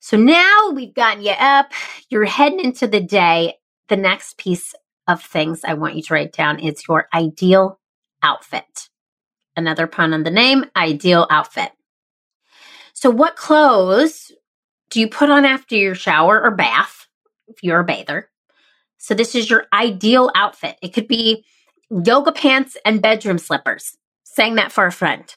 So 0.00 0.16
now 0.16 0.70
we've 0.74 0.94
gotten 0.94 1.22
you 1.22 1.32
up, 1.32 1.72
you're 2.08 2.24
heading 2.24 2.60
into 2.60 2.86
the 2.86 3.00
day. 3.00 3.54
The 3.88 3.98
next 3.98 4.38
piece 4.38 4.74
of 5.06 5.22
things 5.22 5.62
I 5.62 5.74
want 5.74 5.96
you 5.96 6.02
to 6.02 6.14
write 6.14 6.32
down 6.32 6.58
is 6.58 6.88
your 6.88 7.08
ideal 7.12 7.78
outfit. 8.22 8.88
Another 9.56 9.86
pun 9.86 10.14
on 10.14 10.22
the 10.22 10.30
name, 10.30 10.64
ideal 10.74 11.26
outfit. 11.28 11.72
So, 12.94 13.10
what 13.10 13.36
clothes 13.36 14.32
do 14.88 15.00
you 15.00 15.08
put 15.08 15.28
on 15.28 15.44
after 15.44 15.74
your 15.74 15.94
shower 15.94 16.40
or 16.40 16.50
bath 16.50 17.06
if 17.48 17.62
you're 17.62 17.80
a 17.80 17.84
bather? 17.84 18.29
So, 19.00 19.14
this 19.14 19.34
is 19.34 19.48
your 19.48 19.66
ideal 19.72 20.30
outfit. 20.34 20.76
It 20.82 20.92
could 20.92 21.08
be 21.08 21.44
yoga 21.90 22.32
pants 22.32 22.76
and 22.84 23.00
bedroom 23.00 23.38
slippers 23.38 23.96
saying 24.24 24.56
that 24.56 24.72
for 24.72 24.84
a 24.84 24.92
friend. 24.92 25.34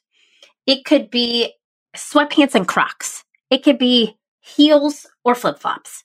It 0.68 0.86
could 0.86 1.10
be 1.10 1.54
sweatpants 1.96 2.56
and 2.56 2.68
Crocs. 2.68 3.24
It 3.50 3.64
could 3.64 3.78
be 3.78 4.18
heels 4.42 5.08
or 5.24 5.34
flip 5.34 5.60
flops. 5.60 6.04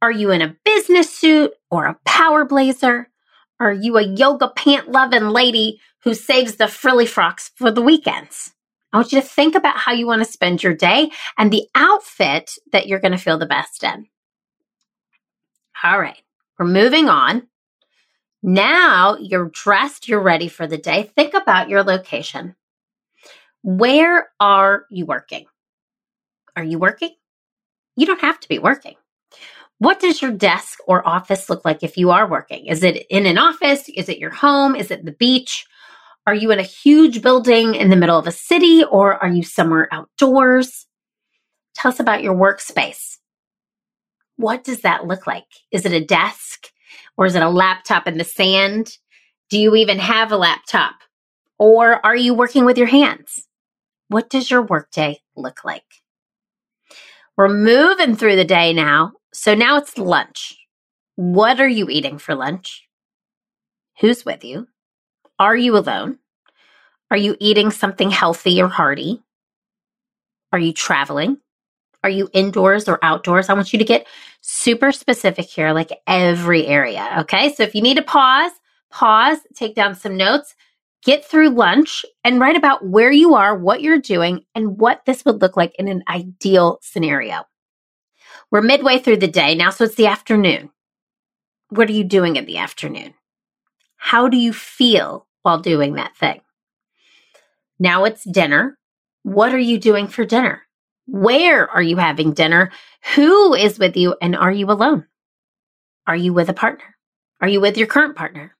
Are 0.00 0.12
you 0.12 0.30
in 0.30 0.42
a 0.42 0.56
business 0.64 1.12
suit 1.12 1.52
or 1.70 1.86
a 1.86 1.98
power 2.06 2.44
blazer? 2.44 3.10
Are 3.58 3.72
you 3.72 3.98
a 3.98 4.02
yoga 4.06 4.48
pant 4.48 4.90
loving 4.90 5.28
lady 5.28 5.80
who 6.04 6.14
saves 6.14 6.56
the 6.56 6.68
frilly 6.68 7.04
frocks 7.04 7.50
for 7.56 7.70
the 7.70 7.82
weekends? 7.82 8.52
I 8.92 8.96
want 8.96 9.12
you 9.12 9.20
to 9.20 9.26
think 9.26 9.54
about 9.54 9.76
how 9.76 9.92
you 9.92 10.06
want 10.06 10.24
to 10.24 10.32
spend 10.32 10.62
your 10.62 10.74
day 10.74 11.10
and 11.36 11.52
the 11.52 11.66
outfit 11.74 12.52
that 12.72 12.86
you're 12.86 13.00
going 13.00 13.12
to 13.12 13.18
feel 13.18 13.38
the 13.38 13.46
best 13.46 13.84
in. 13.84 14.06
All 15.84 16.00
right, 16.00 16.22
we're 16.60 16.66
moving 16.66 17.08
on 17.08 17.48
now 18.42 19.16
you're 19.20 19.50
dressed, 19.52 20.08
you're 20.08 20.22
ready 20.22 20.48
for 20.48 20.66
the 20.66 20.78
day. 20.78 21.10
Think 21.14 21.34
about 21.34 21.68
your 21.68 21.82
location. 21.82 22.56
Where 23.62 24.30
are 24.40 24.86
you 24.90 25.04
working? 25.04 25.46
Are 26.56 26.64
you 26.64 26.78
working? 26.78 27.14
You 27.96 28.06
don't 28.06 28.20
have 28.22 28.40
to 28.40 28.48
be 28.48 28.58
working. 28.58 28.94
What 29.78 30.00
does 30.00 30.22
your 30.22 30.30
desk 30.30 30.78
or 30.86 31.06
office 31.06 31.50
look 31.50 31.64
like 31.64 31.82
if 31.82 31.96
you 31.96 32.10
are 32.10 32.28
working? 32.28 32.66
Is 32.66 32.82
it 32.82 33.06
in 33.10 33.26
an 33.26 33.38
office? 33.38 33.88
Is 33.90 34.08
it 34.08 34.18
your 34.18 34.30
home? 34.30 34.74
Is 34.74 34.90
it 34.90 35.04
the 35.04 35.12
beach? 35.12 35.66
Are 36.26 36.34
you 36.34 36.50
in 36.50 36.58
a 36.58 36.64
huge 36.64 37.22
building 37.22 37.74
in 37.74 37.90
the 37.90 37.96
middle 37.96 38.18
of 38.18 38.26
a 38.26 38.32
city 38.32 38.84
or 38.84 39.22
are 39.22 39.28
you 39.30 39.42
somewhere 39.42 39.88
outdoors? 39.92 40.86
Tell 41.74 41.90
us 41.92 42.00
about 42.00 42.22
your 42.22 42.34
workspace. 42.34 43.18
What 44.40 44.64
does 44.64 44.80
that 44.80 45.06
look 45.06 45.26
like? 45.26 45.44
Is 45.70 45.84
it 45.84 45.92
a 45.92 46.02
desk? 46.02 46.68
Or 47.18 47.26
is 47.26 47.34
it 47.34 47.42
a 47.42 47.50
laptop 47.50 48.06
in 48.06 48.16
the 48.16 48.24
sand? 48.24 48.96
Do 49.50 49.58
you 49.58 49.76
even 49.76 49.98
have 49.98 50.32
a 50.32 50.38
laptop? 50.38 50.94
Or 51.58 52.04
are 52.06 52.16
you 52.16 52.32
working 52.32 52.64
with 52.64 52.78
your 52.78 52.86
hands? 52.86 53.46
What 54.08 54.30
does 54.30 54.50
your 54.50 54.62
workday 54.62 55.18
look 55.36 55.62
like? 55.62 55.84
We're 57.36 57.48
moving 57.48 58.16
through 58.16 58.36
the 58.36 58.46
day 58.46 58.72
now. 58.72 59.12
So 59.34 59.54
now 59.54 59.76
it's 59.76 59.98
lunch. 59.98 60.56
What 61.16 61.60
are 61.60 61.68
you 61.68 61.90
eating 61.90 62.16
for 62.16 62.34
lunch? 62.34 62.88
Who's 64.00 64.24
with 64.24 64.42
you? 64.42 64.68
Are 65.38 65.56
you 65.56 65.76
alone? 65.76 66.18
Are 67.10 67.18
you 67.18 67.36
eating 67.40 67.70
something 67.70 68.10
healthy 68.10 68.62
or 68.62 68.68
hearty? 68.68 69.22
Are 70.50 70.58
you 70.58 70.72
traveling? 70.72 71.36
Are 72.02 72.10
you 72.10 72.28
indoors 72.32 72.88
or 72.88 72.98
outdoors? 73.02 73.48
I 73.48 73.54
want 73.54 73.72
you 73.72 73.78
to 73.78 73.84
get 73.84 74.06
super 74.40 74.90
specific 74.92 75.46
here, 75.46 75.72
like 75.72 75.90
every 76.06 76.66
area. 76.66 77.16
Okay. 77.20 77.52
So 77.52 77.62
if 77.62 77.74
you 77.74 77.82
need 77.82 77.96
to 77.96 78.02
pause, 78.02 78.52
pause, 78.90 79.38
take 79.54 79.74
down 79.74 79.94
some 79.94 80.16
notes, 80.16 80.54
get 81.04 81.24
through 81.24 81.50
lunch, 81.50 82.04
and 82.24 82.40
write 82.40 82.56
about 82.56 82.86
where 82.86 83.12
you 83.12 83.34
are, 83.34 83.56
what 83.56 83.82
you're 83.82 83.98
doing, 83.98 84.44
and 84.54 84.78
what 84.78 85.04
this 85.04 85.24
would 85.24 85.42
look 85.42 85.56
like 85.56 85.74
in 85.78 85.88
an 85.88 86.02
ideal 86.08 86.78
scenario. 86.82 87.44
We're 88.50 88.62
midway 88.62 88.98
through 88.98 89.18
the 89.18 89.28
day 89.28 89.54
now, 89.54 89.70
so 89.70 89.84
it's 89.84 89.94
the 89.94 90.06
afternoon. 90.06 90.70
What 91.68 91.88
are 91.88 91.92
you 91.94 92.04
doing 92.04 92.36
in 92.36 92.46
the 92.46 92.58
afternoon? 92.58 93.14
How 93.96 94.28
do 94.28 94.36
you 94.36 94.52
feel 94.52 95.26
while 95.42 95.60
doing 95.60 95.94
that 95.94 96.16
thing? 96.16 96.40
Now 97.78 98.04
it's 98.04 98.24
dinner. 98.24 98.76
What 99.22 99.54
are 99.54 99.58
you 99.58 99.78
doing 99.78 100.08
for 100.08 100.24
dinner? 100.24 100.62
Where 101.10 101.68
are 101.68 101.82
you 101.82 101.96
having 101.96 102.32
dinner? 102.32 102.70
Who 103.14 103.54
is 103.54 103.78
with 103.78 103.96
you? 103.96 104.16
And 104.22 104.36
are 104.36 104.52
you 104.52 104.70
alone? 104.70 105.06
Are 106.06 106.16
you 106.16 106.32
with 106.32 106.48
a 106.48 106.54
partner? 106.54 106.96
Are 107.40 107.48
you 107.48 107.60
with 107.60 107.76
your 107.76 107.86
current 107.86 108.16
partner? 108.16 108.56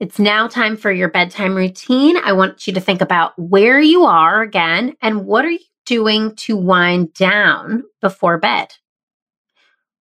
It's 0.00 0.18
now 0.18 0.48
time 0.48 0.76
for 0.76 0.90
your 0.90 1.08
bedtime 1.08 1.54
routine. 1.54 2.16
I 2.16 2.32
want 2.32 2.66
you 2.66 2.72
to 2.72 2.80
think 2.80 3.00
about 3.00 3.38
where 3.38 3.80
you 3.80 4.04
are 4.04 4.42
again 4.42 4.96
and 5.00 5.26
what 5.26 5.44
are 5.44 5.50
you 5.50 5.60
doing 5.86 6.34
to 6.36 6.56
wind 6.56 7.14
down 7.14 7.84
before 8.00 8.38
bed? 8.38 8.74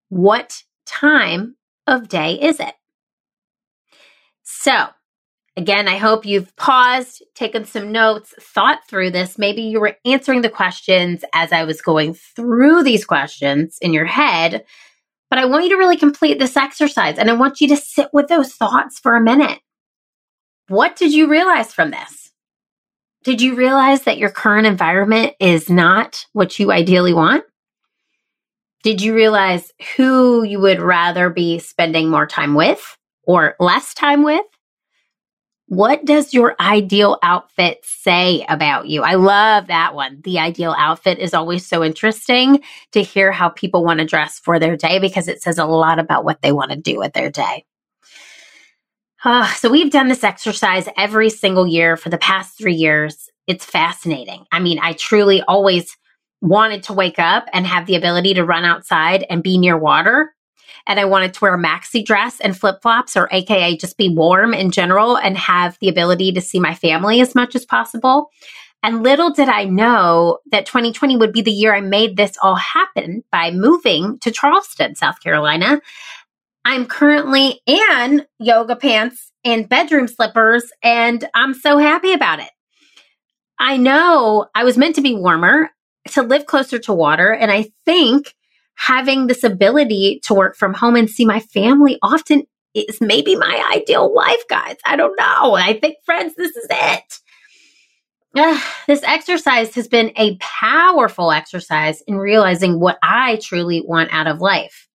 What 0.10 0.64
time 0.88 1.56
of 1.86 2.08
day 2.08 2.34
is 2.42 2.60
it? 2.60 2.74
So, 4.42 4.88
Again, 5.58 5.90
I 5.90 5.98
hope 5.98 6.26
you've 6.26 6.56
paused, 6.56 7.24
taken 7.36 7.66
some 7.66 7.92
notes, 7.92 8.34
thought 8.40 8.80
through 8.88 9.12
this. 9.12 9.38
Maybe 9.38 9.64
you 9.64 9.82
were 9.82 9.98
answering 10.06 10.42
the 10.42 10.50
questions 10.50 11.26
as 11.34 11.52
I 11.52 11.66
was 11.66 11.82
going 11.82 12.14
through 12.14 12.84
these 12.84 13.04
questions 13.04 13.78
in 13.82 13.94
your 13.94 14.06
head. 14.06 14.64
But 15.30 15.40
I 15.40 15.46
want 15.46 15.66
you 15.66 15.70
to 15.72 15.78
really 15.78 15.98
complete 15.98 16.40
this 16.40 16.56
exercise 16.56 17.18
and 17.18 17.30
I 17.30 17.34
want 17.34 17.60
you 17.60 17.68
to 17.70 17.78
sit 17.78 18.10
with 18.14 18.28
those 18.28 18.54
thoughts 18.54 19.00
for 19.00 19.16
a 19.16 19.22
minute. 19.22 19.60
What 20.68 20.96
did 20.96 21.14
you 21.14 21.30
realize 21.30 21.74
from 21.74 21.92
this? 21.92 22.32
Did 23.24 23.42
you 23.42 23.56
realize 23.56 24.04
that 24.04 24.18
your 24.18 24.30
current 24.30 24.66
environment 24.66 25.34
is 25.40 25.70
not 25.70 26.26
what 26.34 26.60
you 26.60 26.72
ideally 26.72 27.14
want? 27.14 27.44
Did 28.84 29.02
you 29.02 29.14
realize 29.14 29.72
who 29.96 30.44
you 30.44 30.60
would 30.60 30.82
rather 30.82 31.30
be 31.30 31.60
spending 31.60 32.10
more 32.10 32.26
time 32.26 32.56
with 32.56 32.98
or 33.24 33.56
less 33.60 33.94
time 33.94 34.24
with? 34.24 34.46
What 35.72 36.04
does 36.04 36.34
your 36.34 36.58
ideal 36.60 37.18
outfit 37.24 37.80
say 37.84 38.46
about 38.50 38.90
you? 38.90 39.04
I 39.04 39.14
love 39.14 39.68
that 39.68 39.96
one. 39.96 40.20
The 40.26 40.38
ideal 40.38 40.76
outfit 40.78 41.18
is 41.18 41.34
always 41.34 41.66
so 41.66 41.82
interesting 41.82 42.60
to 42.92 43.02
hear 43.02 43.32
how 43.32 43.48
people 43.48 43.82
want 43.86 44.02
to 44.02 44.06
dress 44.06 44.38
for 44.38 44.60
their 44.60 44.76
day 44.76 45.00
because 45.00 45.30
it 45.30 45.42
says 45.42 45.58
a 45.58 45.64
lot 45.64 45.98
about 45.98 46.26
what 46.26 46.42
they 46.42 46.52
want 46.52 46.72
to 46.72 46.78
do 46.78 46.98
with 46.98 47.14
their 47.14 47.30
day. 47.30 47.64
Uh, 49.24 49.48
so 49.54 49.70
we've 49.70 49.94
done 49.94 50.10
this 50.10 50.26
exercise 50.26 50.90
every 50.98 51.30
single 51.30 51.66
year 51.66 51.96
for 51.96 52.10
the 52.10 52.18
past 52.18 52.58
three 52.58 52.76
years. 52.76 53.30
It's 53.48 53.64
fascinating. 53.64 54.44
I 54.52 54.60
mean, 54.60 54.78
I 54.78 54.92
truly 54.92 55.42
always 55.44 55.96
wanted 56.42 56.84
to 56.84 56.94
wake 56.94 57.18
up 57.18 57.46
and 57.54 57.66
have 57.66 57.86
the 57.86 57.96
ability 57.96 58.34
to 58.34 58.44
run 58.44 58.66
outside 58.66 59.26
and 59.30 59.42
be 59.42 59.58
near 59.58 59.78
water 59.78 60.34
and 60.88 61.00
I 61.00 61.06
wanted 61.06 61.34
to 61.34 61.40
wear 61.42 61.56
a 61.56 61.58
maxi 61.58 62.04
dress 62.04 62.40
and 62.40 62.58
flip 62.58 62.82
flops, 62.82 63.16
or 63.16 63.30
AKA 63.32 63.78
just 63.78 63.98
be 63.98 64.10
warm 64.10 64.54
in 64.54 64.72
general 64.72 65.18
and 65.18 65.38
have 65.38 65.78
the 65.80 65.90
ability 65.90 66.32
to 66.34 66.42
see 66.42 66.60
my 66.60 66.74
family 66.76 67.22
as 67.22 67.36
much 67.36 67.56
as 67.56 67.66
possible. 67.66 68.30
And 68.84 69.04
little 69.04 69.30
did 69.30 69.48
I 69.48 69.66
know 69.66 70.40
that 70.52 70.66
2020 70.66 71.18
would 71.18 71.32
be 71.32 71.42
the 71.42 71.52
year 71.52 71.76
I 71.76 71.82
made 71.82 72.18
this 72.18 72.36
all 72.42 72.56
happen 72.56 73.24
by 73.32 73.52
moving 73.52 74.18
to 74.20 74.32
Charleston, 74.32 74.96
South 74.96 75.20
Carolina. 75.22 75.80
I'm 76.66 76.86
currently 76.86 77.62
in 77.66 78.26
yoga 78.40 78.76
pants 78.76 79.32
and 79.44 79.70
bedroom 79.70 80.08
slippers, 80.08 80.72
and 80.84 81.28
I'm 81.34 81.54
so 81.54 81.78
happy 81.78 82.14
about 82.14 82.40
it. 82.40 82.50
I 83.60 83.78
know 83.78 84.48
I 84.56 84.64
was 84.64 84.78
meant 84.78 84.96
to 84.96 85.02
be 85.02 85.14
warmer, 85.16 85.70
to 86.10 86.24
live 86.24 86.48
closer 86.48 86.80
to 86.80 86.94
water, 86.94 87.32
and 87.32 87.52
I 87.52 87.72
think 87.86 88.34
having 88.76 89.28
this 89.28 89.44
ability 89.44 90.22
to 90.24 90.34
work 90.34 90.56
from 90.56 90.74
home 90.74 90.96
and 90.96 91.10
see 91.10 91.26
my 91.26 91.40
family 91.40 92.00
often 92.02 92.44
is 92.74 93.00
maybe 93.02 93.36
my 93.36 93.70
ideal 93.74 94.14
life, 94.14 94.44
guys. 94.50 94.78
I 94.86 94.96
don't 94.96 95.16
know. 95.20 95.56
I 95.56 95.78
think, 95.80 95.98
friends, 96.06 96.36
this 96.36 96.56
is 96.56 96.68
it. 96.70 97.20
This 98.88 99.04
exercise 99.04 99.76
has 99.76 99.90
been 99.90 100.14
a 100.16 100.38
powerful 100.38 101.32
exercise 101.32 102.02
in 102.08 102.16
realizing 102.16 102.80
what 102.80 102.98
I 103.04 103.40
truly 103.42 103.82
want 103.86 104.14
out 104.14 104.28
of 104.28 104.40
life. 104.40 104.88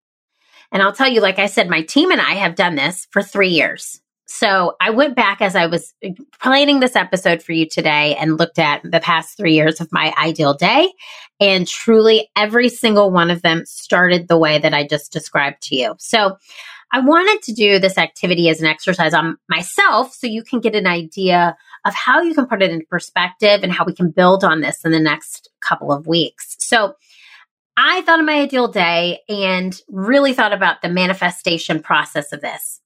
And 0.70 0.82
I'll 0.82 0.92
tell 0.92 1.08
you, 1.08 1.20
like 1.20 1.40
I 1.40 1.46
said, 1.46 1.68
my 1.68 1.82
team 1.82 2.10
and 2.12 2.20
I 2.20 2.34
have 2.34 2.54
done 2.54 2.76
this 2.76 3.08
for 3.10 3.22
three 3.22 3.50
years. 3.50 4.00
So 4.26 4.74
I 4.80 4.90
went 4.90 5.16
back 5.16 5.42
as 5.42 5.54
I 5.54 5.66
was 5.66 5.92
planning 6.40 6.80
this 6.80 6.96
episode 6.96 7.42
for 7.42 7.52
you 7.52 7.68
today 7.68 8.16
and 8.16 8.38
looked 8.38 8.58
at 8.58 8.80
the 8.82 9.00
past 9.00 9.36
three 9.36 9.54
years 9.54 9.80
of 9.80 9.92
my 9.92 10.14
ideal 10.18 10.54
day. 10.54 10.92
And 11.40 11.68
truly, 11.68 12.30
every 12.34 12.68
single 12.68 13.10
one 13.10 13.30
of 13.30 13.42
them 13.42 13.66
started 13.66 14.28
the 14.28 14.38
way 14.38 14.58
that 14.58 14.72
I 14.72 14.86
just 14.86 15.12
described 15.12 15.62
to 15.64 15.76
you. 15.76 15.94
So 15.98 16.36
I 16.92 17.00
wanted 17.00 17.42
to 17.42 17.52
do 17.52 17.78
this 17.78 17.98
activity 17.98 18.48
as 18.48 18.60
an 18.60 18.66
exercise 18.66 19.14
on 19.14 19.36
myself 19.48 20.14
so 20.14 20.26
you 20.26 20.42
can 20.42 20.60
get 20.60 20.76
an 20.76 20.86
idea 20.86 21.56
of 21.84 21.94
how 21.94 22.22
you 22.22 22.34
can 22.34 22.46
put 22.46 22.62
it 22.62 22.70
into 22.70 22.86
perspective 22.86 23.60
and 23.62 23.72
how 23.72 23.84
we 23.84 23.94
can 23.94 24.10
build 24.10 24.44
on 24.44 24.60
this 24.60 24.84
in 24.84 24.92
the 24.92 25.00
next 25.00 25.50
couple 25.60 25.92
of 25.92 26.06
weeks. 26.06 26.56
So 26.60 26.94
I 27.76 28.02
thought 28.02 28.20
of 28.20 28.26
my 28.26 28.40
ideal 28.40 28.68
day 28.68 29.20
and 29.28 29.78
really 29.88 30.32
thought 30.32 30.52
about 30.52 30.82
the 30.82 30.88
manifestation 30.88 31.82
process 31.82 32.32
of 32.32 32.40
this. 32.40 32.80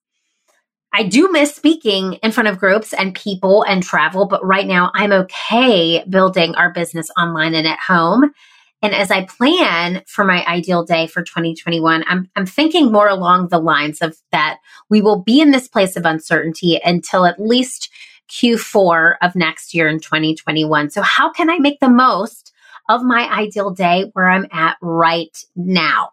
I 0.93 1.03
do 1.03 1.31
miss 1.31 1.55
speaking 1.55 2.15
in 2.15 2.33
front 2.33 2.49
of 2.49 2.59
groups 2.59 2.93
and 2.93 3.15
people 3.15 3.63
and 3.63 3.83
travel, 3.83 4.27
but 4.27 4.45
right 4.45 4.67
now 4.67 4.91
I'm 4.95 5.13
okay 5.13 6.03
building 6.09 6.55
our 6.55 6.73
business 6.73 7.11
online 7.19 7.55
and 7.55 7.67
at 7.67 7.79
home. 7.79 8.33
And 8.81 8.95
as 8.95 9.11
I 9.11 9.25
plan 9.25 10.03
for 10.07 10.25
my 10.25 10.45
ideal 10.47 10.85
day 10.85 11.07
for 11.07 11.23
2021, 11.23 12.05
I'm, 12.07 12.31
I'm 12.37 12.47
thinking 12.47 12.93
more 12.93 13.09
along 13.09 13.49
the 13.49 13.59
lines 13.59 14.01
of 14.01 14.17
that 14.31 14.59
we 14.89 15.03
will 15.03 15.23
be 15.23 15.41
in 15.41 15.51
this 15.51 15.69
place 15.69 15.97
of 15.97 16.05
uncertainty 16.05 16.81
until 16.85 17.27
at 17.27 17.41
least 17.41 17.91
Q4 18.31 19.17
of 19.21 19.35
next 19.35 19.75
year 19.75 19.89
in 19.89 20.01
2021. 20.01 20.91
So, 20.91 21.03
how 21.03 21.33
can 21.33 21.51
I 21.51 21.59
make 21.59 21.81
the 21.81 21.89
most 21.89 22.53
of 22.89 23.03
my 23.03 23.29
ideal 23.33 23.71
day 23.71 24.11
where 24.13 24.29
I'm 24.29 24.47
at 24.53 24.77
right 24.81 25.37
now? 25.57 26.11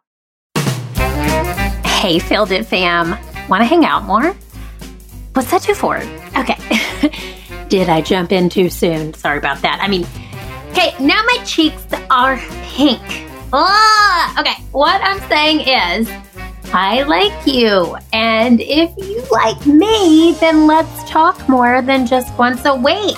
Hey, 1.86 2.20
Failed 2.20 2.52
It 2.52 2.66
fam. 2.66 3.18
Want 3.48 3.62
to 3.62 3.66
hang 3.66 3.86
out 3.86 4.04
more? 4.04 4.36
What's 5.36 5.52
that 5.52 5.64
do 5.64 5.74
for? 5.76 5.98
Okay. 6.38 6.58
Did 7.70 7.90
I 7.90 8.02
jump 8.02 8.32
in 8.32 8.50
too 8.50 8.70
soon? 8.70 9.14
Sorry 9.14 9.38
about 9.38 9.62
that. 9.62 9.80
I 9.82 9.88
mean, 9.88 10.06
Okay, 10.78 10.94
now 11.00 11.24
my 11.24 11.38
cheeks 11.46 11.86
are 12.10 12.38
pink. 12.64 13.02
Oh, 13.54 14.36
okay, 14.38 14.62
what 14.74 15.02
I'm 15.02 15.22
saying 15.30 15.62
is, 15.62 16.12
I 16.74 17.04
like 17.04 17.48
you. 17.48 17.96
And 18.12 18.60
if 18.60 18.92
you 18.98 19.24
like 19.32 19.66
me, 19.66 20.36
then 20.42 20.68
let's 20.68 21.10
talk 21.10 21.48
more 21.48 21.82
than 21.82 22.06
just 22.06 22.38
once 22.38 22.66
a 22.66 22.76
week. 22.76 23.16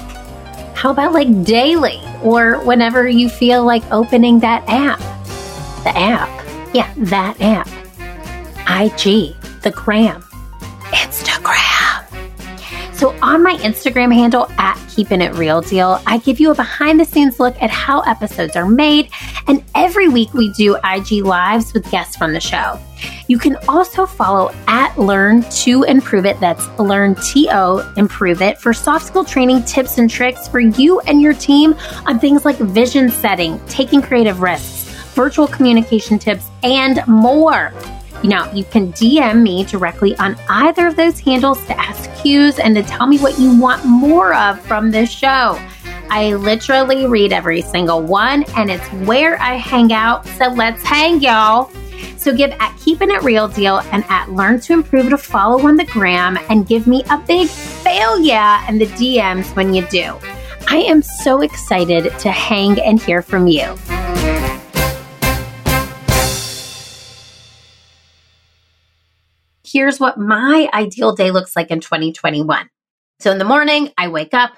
How 0.75 0.91
about 0.91 1.13
like 1.13 1.43
daily 1.43 1.99
or 2.21 2.59
whenever 2.63 3.07
you 3.07 3.27
feel 3.27 3.65
like 3.65 3.81
opening 3.91 4.37
that 4.41 4.63
app? 4.67 4.99
The 5.83 5.97
app. 5.97 6.75
Yeah, 6.75 6.93
that 6.97 7.41
app. 7.41 7.67
IG, 8.69 9.35
the 9.63 9.71
gram, 9.71 10.21
Instagram. 10.91 11.26
So 12.97 13.15
on 13.21 13.43
my 13.43 13.53
Instagram 13.57 14.11
handle 14.11 14.49
at 14.57 14.75
Keeping 14.89 15.21
It 15.21 15.31
Real 15.35 15.61
Deal, 15.61 16.01
I 16.07 16.17
give 16.17 16.39
you 16.39 16.49
a 16.49 16.55
behind 16.55 16.99
the 16.99 17.05
scenes 17.05 17.39
look 17.39 17.55
at 17.61 17.69
how 17.69 18.01
episodes 18.01 18.55
are 18.55 18.67
made. 18.67 19.11
And 19.45 19.63
every 19.75 20.09
week 20.09 20.33
we 20.33 20.51
do 20.53 20.77
IG 20.77 21.23
lives 21.23 21.75
with 21.75 21.87
guests 21.91 22.15
from 22.15 22.33
the 22.33 22.39
show. 22.39 22.79
You 23.27 23.37
can 23.37 23.55
also 23.67 24.07
follow 24.07 24.51
at 24.67 24.97
Learn 24.97 25.43
to 25.43 25.83
Improve 25.83 26.25
It. 26.25 26.39
That's 26.39 26.67
Learn 26.79 27.13
to 27.33 27.93
Improve 27.97 28.41
It 28.41 28.57
for 28.57 28.73
soft 28.73 29.05
skill 29.05 29.23
training 29.23 29.61
tips 29.65 29.99
and 29.99 30.09
tricks 30.09 30.47
for 30.47 30.59
you 30.59 30.99
and 31.01 31.21
your 31.21 31.35
team 31.35 31.75
on 32.07 32.17
things 32.17 32.45
like 32.45 32.57
vision 32.57 33.09
setting, 33.11 33.63
taking 33.67 34.01
creative 34.01 34.41
risks, 34.41 34.89
virtual 35.13 35.45
communication 35.47 36.17
tips, 36.17 36.47
and 36.63 37.05
more. 37.05 37.71
Now, 38.23 38.51
you 38.51 38.63
can 38.63 38.91
DM 38.93 39.41
me 39.41 39.63
directly 39.63 40.15
on 40.17 40.35
either 40.49 40.87
of 40.87 40.95
those 40.95 41.19
handles 41.19 41.63
to 41.67 41.79
ask 41.79 42.13
cues 42.21 42.59
and 42.59 42.75
to 42.75 42.83
tell 42.83 43.07
me 43.07 43.19
what 43.19 43.39
you 43.39 43.59
want 43.59 43.85
more 43.85 44.33
of 44.33 44.59
from 44.61 44.91
this 44.91 45.11
show. 45.11 45.59
I 46.09 46.33
literally 46.35 47.05
read 47.05 47.33
every 47.33 47.61
single 47.61 48.01
one, 48.01 48.43
and 48.55 48.71
it's 48.71 48.87
where 49.07 49.39
I 49.41 49.55
hang 49.55 49.91
out. 49.93 50.25
So 50.25 50.47
let's 50.47 50.83
hang, 50.83 51.21
y'all. 51.21 51.71
So 52.17 52.33
give 52.35 52.51
at 52.51 52.77
Keeping 52.77 53.11
It 53.11 53.23
Real 53.23 53.47
Deal 53.47 53.79
and 53.91 54.03
at 54.09 54.31
Learn 54.31 54.59
to 54.61 54.73
Improve 54.73 55.09
to 55.09 55.17
follow 55.17 55.67
on 55.67 55.75
the 55.75 55.85
gram 55.85 56.37
and 56.49 56.67
give 56.67 56.87
me 56.87 57.03
a 57.09 57.17
big 57.19 57.47
fail 57.47 58.19
yeah 58.19 58.67
in 58.69 58.77
the 58.77 58.85
DMs 58.85 59.55
when 59.55 59.73
you 59.73 59.85
do. 59.87 60.17
I 60.67 60.77
am 60.77 61.01
so 61.01 61.41
excited 61.41 62.11
to 62.19 62.31
hang 62.31 62.79
and 62.81 63.01
hear 63.01 63.21
from 63.21 63.47
you. 63.47 63.77
Here's 69.67 69.99
what 69.99 70.17
my 70.17 70.69
ideal 70.73 71.13
day 71.13 71.31
looks 71.31 71.55
like 71.55 71.71
in 71.71 71.79
2021. 71.79 72.69
So 73.19 73.31
in 73.31 73.37
the 73.37 73.45
morning, 73.45 73.91
I 73.97 74.07
wake 74.07 74.33
up, 74.33 74.51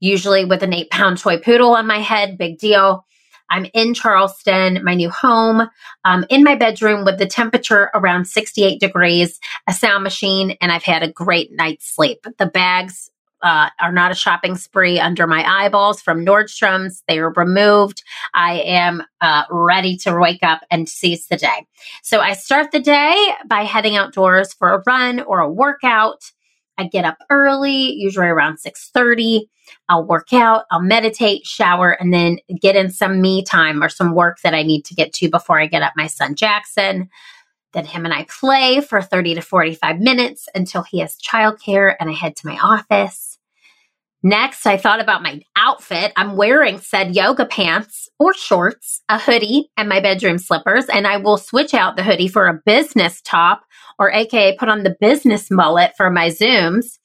usually 0.00 0.44
with 0.44 0.62
an 0.62 0.74
eight 0.74 0.90
pound 0.90 1.18
toy 1.18 1.38
poodle 1.38 1.74
on 1.74 1.86
my 1.86 1.98
head, 1.98 2.38
big 2.38 2.58
deal. 2.58 3.04
I'm 3.50 3.66
in 3.74 3.94
Charleston, 3.94 4.82
my 4.84 4.94
new 4.94 5.10
home, 5.10 5.68
um, 6.04 6.24
in 6.30 6.44
my 6.44 6.54
bedroom 6.54 7.04
with 7.04 7.18
the 7.18 7.26
temperature 7.26 7.90
around 7.94 8.26
68 8.26 8.78
degrees, 8.78 9.40
a 9.68 9.72
sound 9.72 10.04
machine, 10.04 10.56
and 10.60 10.70
I've 10.70 10.84
had 10.84 11.02
a 11.02 11.10
great 11.10 11.50
night's 11.52 11.92
sleep. 11.92 12.24
The 12.38 12.46
bags 12.46 13.10
uh, 13.42 13.70
are 13.80 13.92
not 13.92 14.12
a 14.12 14.14
shopping 14.14 14.56
spree 14.56 14.98
under 14.98 15.26
my 15.26 15.44
eyeballs 15.44 16.00
from 16.00 16.24
Nordstrom's. 16.24 17.02
They 17.08 17.18
are 17.18 17.32
removed. 17.32 18.02
I 18.34 18.60
am 18.60 19.02
uh, 19.20 19.44
ready 19.50 19.96
to 19.98 20.16
wake 20.18 20.42
up 20.42 20.62
and 20.70 20.88
seize 20.88 21.26
the 21.26 21.36
day. 21.36 21.66
So 22.02 22.20
I 22.20 22.34
start 22.34 22.72
the 22.72 22.80
day 22.80 23.34
by 23.46 23.62
heading 23.62 23.96
outdoors 23.96 24.52
for 24.52 24.72
a 24.72 24.82
run 24.86 25.20
or 25.20 25.40
a 25.40 25.50
workout. 25.50 26.30
I 26.78 26.86
get 26.86 27.04
up 27.04 27.18
early, 27.30 27.92
usually 27.92 28.26
around 28.26 28.58
6:30. 28.58 29.48
I'll 29.88 30.04
work 30.04 30.32
out, 30.32 30.64
I'll 30.70 30.80
meditate, 30.80 31.46
shower, 31.46 31.92
and 31.92 32.12
then 32.12 32.38
get 32.60 32.74
in 32.74 32.90
some 32.90 33.20
me 33.20 33.44
time 33.44 33.82
or 33.82 33.88
some 33.88 34.14
work 34.14 34.40
that 34.42 34.54
I 34.54 34.62
need 34.62 34.84
to 34.86 34.94
get 34.94 35.12
to 35.14 35.28
before 35.28 35.60
I 35.60 35.66
get 35.66 35.82
up 35.82 35.92
my 35.96 36.06
son 36.08 36.34
Jackson. 36.34 37.08
Then 37.72 37.84
him 37.84 38.04
and 38.04 38.12
I 38.12 38.24
play 38.24 38.80
for 38.80 39.00
30 39.00 39.36
to 39.36 39.42
45 39.42 40.00
minutes 40.00 40.48
until 40.54 40.82
he 40.82 40.98
has 40.98 41.16
childcare 41.16 41.94
and 42.00 42.10
I 42.10 42.14
head 42.14 42.34
to 42.36 42.46
my 42.46 42.58
office. 42.58 43.29
Next, 44.22 44.66
I 44.66 44.76
thought 44.76 45.00
about 45.00 45.22
my 45.22 45.40
outfit. 45.56 46.12
I'm 46.14 46.36
wearing 46.36 46.78
said 46.78 47.16
yoga 47.16 47.46
pants 47.46 48.06
or 48.18 48.34
shorts, 48.34 49.00
a 49.08 49.18
hoodie, 49.18 49.70
and 49.78 49.88
my 49.88 50.00
bedroom 50.00 50.36
slippers. 50.36 50.84
And 50.86 51.06
I 51.06 51.16
will 51.16 51.38
switch 51.38 51.72
out 51.72 51.96
the 51.96 52.02
hoodie 52.02 52.28
for 52.28 52.46
a 52.46 52.60
business 52.66 53.22
top 53.22 53.62
or 53.98 54.12
AKA 54.12 54.56
put 54.58 54.68
on 54.68 54.82
the 54.82 54.96
business 55.00 55.50
mullet 55.50 55.92
for 55.96 56.10
my 56.10 56.28
Zooms. 56.28 56.98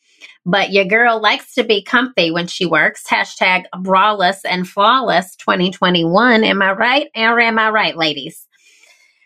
But 0.45 0.71
your 0.71 0.85
girl 0.85 1.21
likes 1.21 1.53
to 1.55 1.63
be 1.63 1.81
comfy 1.81 2.31
when 2.31 2.47
she 2.47 2.65
works. 2.65 3.07
Hashtag 3.07 3.63
braless 3.75 4.39
and 4.43 4.67
flawless 4.67 5.35
2021. 5.37 6.43
Am 6.43 6.61
I 6.61 6.73
right? 6.73 7.07
Or 7.15 7.39
am 7.39 7.57
I 7.57 7.69
right, 7.69 7.95
ladies? 7.95 8.45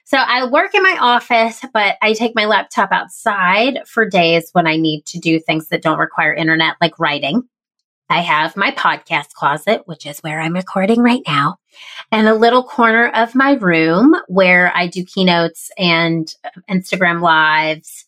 So 0.05 0.17
I 0.17 0.47
work 0.47 0.73
in 0.73 0.81
my 0.81 0.97
office, 0.99 1.63
but 1.73 1.97
I 2.01 2.13
take 2.13 2.35
my 2.35 2.45
laptop 2.45 2.91
outside 2.91 3.79
for 3.87 4.07
days 4.07 4.49
when 4.53 4.65
I 4.65 4.75
need 4.75 5.05
to 5.07 5.19
do 5.19 5.39
things 5.39 5.67
that 5.69 5.81
don't 5.81 5.99
require 5.99 6.33
internet, 6.33 6.75
like 6.81 6.97
writing. 6.99 7.43
I 8.09 8.21
have 8.21 8.57
my 8.57 8.71
podcast 8.71 9.33
closet, 9.33 9.83
which 9.85 10.05
is 10.05 10.19
where 10.19 10.41
I'm 10.41 10.53
recording 10.53 11.01
right 11.01 11.21
now, 11.27 11.57
and 12.11 12.27
a 12.27 12.33
little 12.33 12.63
corner 12.63 13.09
of 13.09 13.35
my 13.35 13.53
room 13.53 14.15
where 14.27 14.71
I 14.75 14.87
do 14.87 15.05
keynotes 15.05 15.69
and 15.77 16.33
Instagram 16.69 17.21
lives 17.21 18.05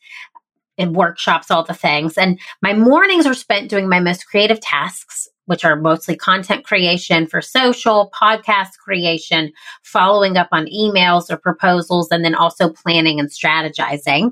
and 0.78 0.96
workshops, 0.96 1.52
all 1.52 1.64
the 1.64 1.74
things. 1.76 2.18
And 2.18 2.40
my 2.64 2.74
mornings 2.74 3.28
are 3.28 3.36
spent 3.36 3.70
doing 3.70 3.88
my 3.88 4.00
most 4.00 4.26
creative 4.26 4.60
tasks, 4.60 5.28
which 5.46 5.64
are 5.64 5.76
mostly 5.76 6.16
content 6.16 6.64
creation 6.66 7.28
for 7.28 7.42
social, 7.42 8.12
podcast 8.20 8.78
creation, 8.84 9.52
following 9.84 10.38
up 10.38 10.48
on 10.52 10.66
emails 10.66 11.30
or 11.30 11.38
proposals, 11.38 12.08
and 12.10 12.26
then 12.26 12.34
also 12.34 12.70
planning 12.70 13.20
and 13.20 13.30
strategizing. 13.30 14.32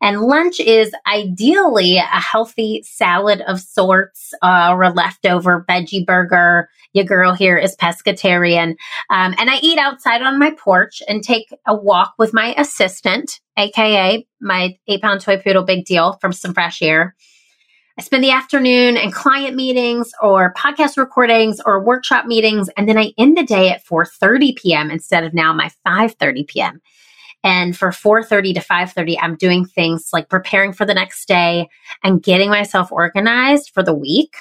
And 0.00 0.20
lunch 0.20 0.60
is 0.60 0.92
ideally 1.12 1.96
a 1.96 2.02
healthy 2.02 2.82
salad 2.84 3.40
of 3.42 3.60
sorts 3.60 4.32
uh, 4.42 4.70
or 4.72 4.84
a 4.84 4.90
leftover 4.90 5.64
veggie 5.68 6.06
burger. 6.06 6.68
Your 6.92 7.04
girl 7.04 7.32
here 7.32 7.58
is 7.58 7.76
pescatarian. 7.76 8.76
Um, 9.10 9.34
and 9.38 9.50
I 9.50 9.58
eat 9.60 9.78
outside 9.78 10.22
on 10.22 10.38
my 10.38 10.52
porch 10.52 11.02
and 11.08 11.22
take 11.22 11.52
a 11.66 11.74
walk 11.74 12.14
with 12.18 12.32
my 12.32 12.54
assistant, 12.56 13.40
AKA 13.56 14.26
my 14.40 14.78
eight 14.86 15.02
pound 15.02 15.20
toy 15.20 15.38
poodle 15.38 15.64
big 15.64 15.84
deal 15.84 16.16
from 16.20 16.32
some 16.32 16.54
fresh 16.54 16.80
air. 16.80 17.16
I 17.98 18.02
spend 18.02 18.22
the 18.22 18.30
afternoon 18.30 18.96
in 18.96 19.10
client 19.10 19.56
meetings 19.56 20.12
or 20.22 20.54
podcast 20.54 20.96
recordings 20.96 21.60
or 21.66 21.82
workshop 21.82 22.26
meetings, 22.26 22.68
and 22.76 22.88
then 22.88 22.96
I 22.96 23.12
end 23.18 23.36
the 23.36 23.42
day 23.42 23.70
at 23.70 23.84
4:30 23.84 24.54
p.m. 24.54 24.92
instead 24.92 25.24
of 25.24 25.34
now 25.34 25.52
my 25.52 25.68
5:30 25.84 26.46
p.m. 26.46 26.80
And 27.44 27.76
for 27.76 27.90
4:30 27.92 28.54
to 28.54 28.60
5:30, 28.60 29.18
I'm 29.20 29.36
doing 29.36 29.64
things 29.64 30.10
like 30.12 30.28
preparing 30.28 30.72
for 30.72 30.84
the 30.84 30.94
next 30.94 31.28
day 31.28 31.68
and 32.02 32.22
getting 32.22 32.50
myself 32.50 32.90
organized 32.90 33.70
for 33.72 33.82
the 33.82 33.94
week. 33.94 34.36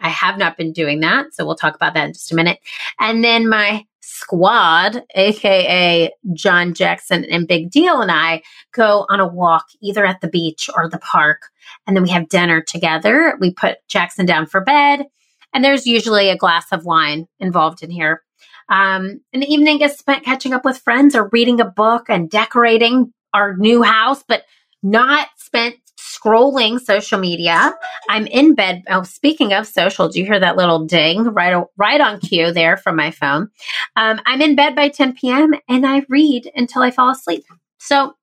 I 0.00 0.08
have 0.08 0.38
not 0.38 0.56
been 0.56 0.72
doing 0.72 1.00
that, 1.00 1.34
so 1.34 1.44
we'll 1.44 1.56
talk 1.56 1.74
about 1.74 1.94
that 1.94 2.06
in 2.06 2.12
just 2.12 2.32
a 2.32 2.34
minute. 2.34 2.58
And 2.98 3.22
then 3.22 3.48
my 3.48 3.84
squad, 4.00 5.04
aka 5.14 6.10
John 6.32 6.74
Jackson 6.74 7.24
and 7.26 7.46
Big 7.46 7.70
Deal, 7.70 8.00
and 8.00 8.10
I 8.10 8.42
go 8.72 9.06
on 9.08 9.20
a 9.20 9.28
walk 9.28 9.66
either 9.80 10.04
at 10.04 10.20
the 10.20 10.28
beach 10.28 10.68
or 10.74 10.88
the 10.88 10.98
park. 10.98 11.42
And 11.86 11.94
then 11.94 12.02
we 12.02 12.10
have 12.10 12.28
dinner 12.28 12.60
together. 12.60 13.36
We 13.40 13.52
put 13.52 13.78
Jackson 13.88 14.26
down 14.26 14.46
for 14.46 14.60
bed, 14.60 15.06
and 15.52 15.64
there's 15.64 15.86
usually 15.86 16.30
a 16.30 16.36
glass 16.36 16.72
of 16.72 16.84
wine 16.84 17.28
involved 17.38 17.82
in 17.82 17.90
here. 17.90 18.22
Um, 18.70 19.20
the 19.32 19.46
evening 19.46 19.80
is 19.80 19.98
spent 19.98 20.24
catching 20.24 20.52
up 20.52 20.64
with 20.64 20.78
friends 20.78 21.14
or 21.14 21.28
reading 21.32 21.60
a 21.60 21.64
book 21.64 22.06
and 22.08 22.30
decorating 22.30 23.12
our 23.34 23.56
new 23.56 23.82
house, 23.82 24.22
but 24.26 24.44
not 24.82 25.28
spent 25.36 25.76
scrolling 25.98 26.80
social 26.80 27.18
media. 27.18 27.74
I'm 28.08 28.26
in 28.26 28.54
bed. 28.54 28.82
Oh, 28.88 29.02
speaking 29.02 29.52
of 29.52 29.66
social, 29.66 30.08
do 30.08 30.18
you 30.18 30.24
hear 30.24 30.40
that 30.40 30.56
little 30.56 30.86
ding 30.86 31.24
right, 31.24 31.62
right 31.76 32.00
on 32.00 32.20
cue 32.20 32.52
there 32.52 32.76
from 32.76 32.96
my 32.96 33.10
phone? 33.10 33.48
Um, 33.96 34.20
I'm 34.24 34.40
in 34.40 34.56
bed 34.56 34.74
by 34.74 34.88
10 34.88 35.14
p.m. 35.14 35.54
and 35.68 35.86
I 35.86 36.04
read 36.08 36.50
until 36.54 36.82
I 36.82 36.90
fall 36.90 37.10
asleep. 37.10 37.44
So, 37.78 38.14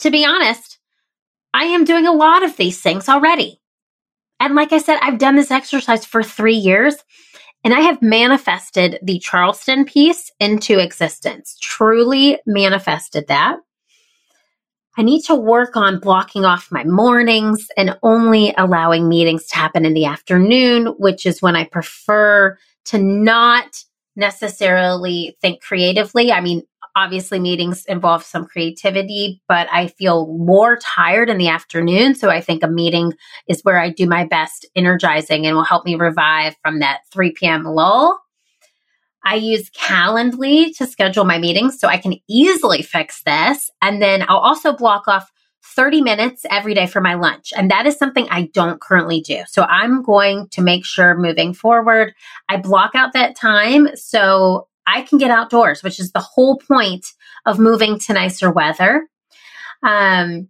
to 0.00 0.10
be 0.10 0.24
honest, 0.24 0.78
I 1.54 1.64
am 1.64 1.84
doing 1.84 2.06
a 2.06 2.12
lot 2.12 2.42
of 2.42 2.56
these 2.56 2.80
things 2.80 3.08
already. 3.08 3.60
And 4.40 4.54
like 4.54 4.72
I 4.72 4.78
said, 4.78 4.98
I've 5.00 5.18
done 5.18 5.36
this 5.36 5.50
exercise 5.50 6.04
for 6.04 6.22
three 6.22 6.56
years 6.56 6.96
and 7.66 7.74
I 7.74 7.80
have 7.80 8.00
manifested 8.00 9.00
the 9.02 9.18
Charleston 9.18 9.86
piece 9.86 10.30
into 10.38 10.78
existence, 10.78 11.58
truly 11.60 12.38
manifested 12.46 13.26
that. 13.26 13.56
I 14.96 15.02
need 15.02 15.22
to 15.22 15.34
work 15.34 15.76
on 15.76 15.98
blocking 15.98 16.44
off 16.44 16.70
my 16.70 16.84
mornings 16.84 17.66
and 17.76 17.98
only 18.04 18.54
allowing 18.56 19.08
meetings 19.08 19.48
to 19.48 19.56
happen 19.56 19.84
in 19.84 19.94
the 19.94 20.04
afternoon, 20.04 20.94
which 20.98 21.26
is 21.26 21.42
when 21.42 21.56
I 21.56 21.64
prefer 21.64 22.56
to 22.84 22.98
not 22.98 23.82
necessarily 24.14 25.36
think 25.40 25.60
creatively. 25.60 26.30
I 26.30 26.40
mean, 26.40 26.62
obviously 26.96 27.38
meetings 27.38 27.84
involve 27.84 28.24
some 28.24 28.46
creativity, 28.46 29.40
but 29.46 29.68
I 29.70 29.88
feel 29.88 30.26
more 30.38 30.78
tired 30.78 31.28
in 31.28 31.36
the 31.36 31.48
afternoon. 31.48 32.14
So 32.14 32.30
I 32.30 32.40
think 32.40 32.62
a 32.62 32.68
meeting 32.68 33.12
is 33.46 33.60
where 33.62 33.78
I 33.78 33.90
do 33.90 34.06
my 34.06 34.24
best 34.24 34.66
energizing 34.74 35.46
and 35.46 35.54
will 35.54 35.62
help 35.62 35.84
me 35.84 35.94
revive 35.94 36.56
from 36.62 36.80
that 36.80 37.00
3 37.12 37.32
p.m. 37.32 37.64
lull. 37.64 38.18
I 39.22 39.34
use 39.34 39.70
Calendly 39.70 40.74
to 40.78 40.86
schedule 40.86 41.24
my 41.24 41.38
meetings 41.38 41.78
so 41.78 41.88
I 41.88 41.98
can 41.98 42.14
easily 42.28 42.80
fix 42.80 43.22
this. 43.24 43.70
And 43.82 44.00
then 44.00 44.24
I'll 44.28 44.38
also 44.38 44.72
block 44.72 45.06
off 45.06 45.30
30 45.74 46.00
minutes 46.00 46.46
every 46.48 46.74
day 46.74 46.86
for 46.86 47.00
my 47.00 47.14
lunch. 47.14 47.52
And 47.56 47.70
that 47.70 47.86
is 47.86 47.98
something 47.98 48.28
I 48.30 48.48
don't 48.54 48.80
currently 48.80 49.20
do. 49.20 49.42
So 49.48 49.64
I'm 49.64 50.02
going 50.02 50.48
to 50.52 50.62
make 50.62 50.86
sure 50.86 51.18
moving 51.18 51.52
forward, 51.52 52.14
I 52.48 52.56
block 52.56 52.92
out 52.94 53.12
that 53.12 53.36
time 53.36 53.88
so 53.96 54.68
I 54.86 55.02
can 55.02 55.18
get 55.18 55.30
outdoors, 55.30 55.82
which 55.82 55.98
is 55.98 56.12
the 56.12 56.20
whole 56.20 56.58
point 56.58 57.06
of 57.44 57.58
moving 57.58 57.98
to 58.00 58.12
nicer 58.12 58.50
weather. 58.50 59.08
Um, 59.82 60.48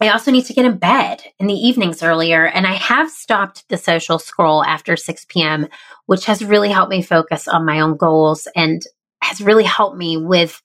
I 0.00 0.08
also 0.08 0.30
need 0.30 0.46
to 0.46 0.52
get 0.52 0.64
in 0.64 0.78
bed 0.78 1.22
in 1.38 1.46
the 1.46 1.54
evenings 1.54 2.02
earlier, 2.02 2.46
and 2.46 2.66
I 2.66 2.74
have 2.74 3.10
stopped 3.10 3.68
the 3.68 3.76
social 3.76 4.18
scroll 4.18 4.64
after 4.64 4.96
6 4.96 5.26
p.m., 5.28 5.68
which 6.06 6.26
has 6.26 6.44
really 6.44 6.70
helped 6.70 6.90
me 6.90 7.02
focus 7.02 7.46
on 7.48 7.64
my 7.64 7.80
own 7.80 7.96
goals 7.96 8.48
and 8.56 8.82
has 9.22 9.40
really 9.40 9.64
helped 9.64 9.96
me 9.96 10.16
with 10.16 10.60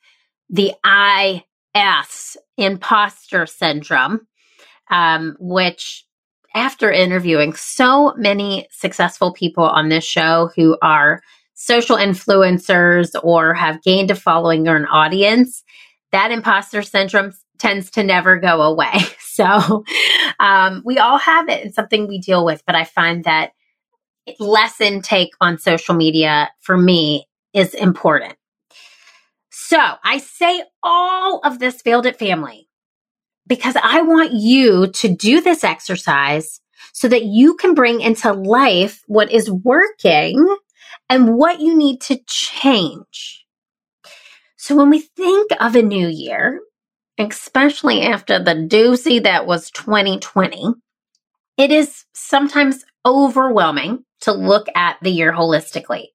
the 0.49 0.73
IS 0.85 2.37
imposter 2.57 3.45
syndrome, 3.45 4.27
um, 4.89 5.37
which 5.39 6.05
after 6.55 6.91
interviewing 6.91 7.53
so 7.53 8.13
many 8.17 8.67
successful 8.71 9.31
people 9.31 9.63
on 9.63 9.89
this 9.89 10.03
show 10.03 10.49
who 10.55 10.75
are 10.81 11.21
social 11.59 11.97
influencers 11.97 13.09
or 13.21 13.53
have 13.53 13.83
gained 13.83 14.09
a 14.09 14.15
following 14.15 14.67
or 14.67 14.77
an 14.77 14.85
audience, 14.85 15.61
that 16.13 16.31
imposter 16.31 16.81
syndrome 16.81 17.33
tends 17.59 17.91
to 17.91 18.03
never 18.03 18.39
go 18.39 18.61
away. 18.63 18.93
So 19.39 19.85
um, 20.41 20.81
we 20.83 20.97
all 20.97 21.17
have 21.17 21.47
it. 21.47 21.65
It's 21.65 21.75
something 21.75 22.09
we 22.09 22.19
deal 22.19 22.43
with, 22.43 22.61
but 22.65 22.75
I 22.75 22.83
find 22.83 23.23
that 23.23 23.51
less 24.37 24.81
intake 24.81 25.29
on 25.39 25.57
social 25.57 25.95
media 25.95 26.49
for 26.59 26.77
me 26.77 27.25
is 27.53 27.73
important. 27.73 28.35
So 29.49 29.79
I 30.03 30.17
say 30.17 30.61
all 30.83 31.39
of 31.45 31.59
this 31.59 31.81
failed 31.81 32.05
at 32.05 32.19
family 32.19 32.67
because 33.47 33.77
I 33.81 34.01
want 34.01 34.33
you 34.33 34.87
to 34.87 35.07
do 35.07 35.39
this 35.39 35.63
exercise 35.63 36.59
so 36.91 37.07
that 37.07 37.23
you 37.23 37.55
can 37.55 37.75
bring 37.75 38.01
into 38.01 38.33
life 38.33 39.03
what 39.07 39.31
is 39.31 39.49
working 39.49 40.57
and 41.09 41.35
what 41.35 41.59
you 41.59 41.77
need 41.77 42.01
to 42.01 42.19
change. 42.27 43.45
So 44.57 44.75
when 44.75 44.89
we 44.89 44.99
think 44.99 45.51
of 45.59 45.75
a 45.75 45.81
new 45.81 46.07
year, 46.07 46.61
especially 47.17 48.01
after 48.01 48.39
the 48.39 48.55
doozy 48.55 49.21
that 49.23 49.45
was 49.45 49.71
2020, 49.71 50.73
it 51.57 51.71
is 51.71 52.05
sometimes 52.13 52.85
overwhelming 53.05 54.03
to 54.21 54.31
look 54.31 54.67
at 54.75 54.97
the 55.01 55.11
year 55.11 55.33
holistically. 55.33 56.07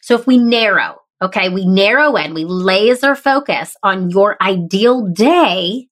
So 0.00 0.14
if 0.14 0.26
we 0.26 0.36
narrow, 0.36 0.96
okay, 1.22 1.48
we 1.48 1.64
narrow 1.64 2.16
in, 2.16 2.34
we 2.34 2.44
laser 2.44 3.14
focus 3.14 3.76
on 3.82 4.10
your 4.10 4.36
ideal 4.42 5.06
day, 5.08 5.88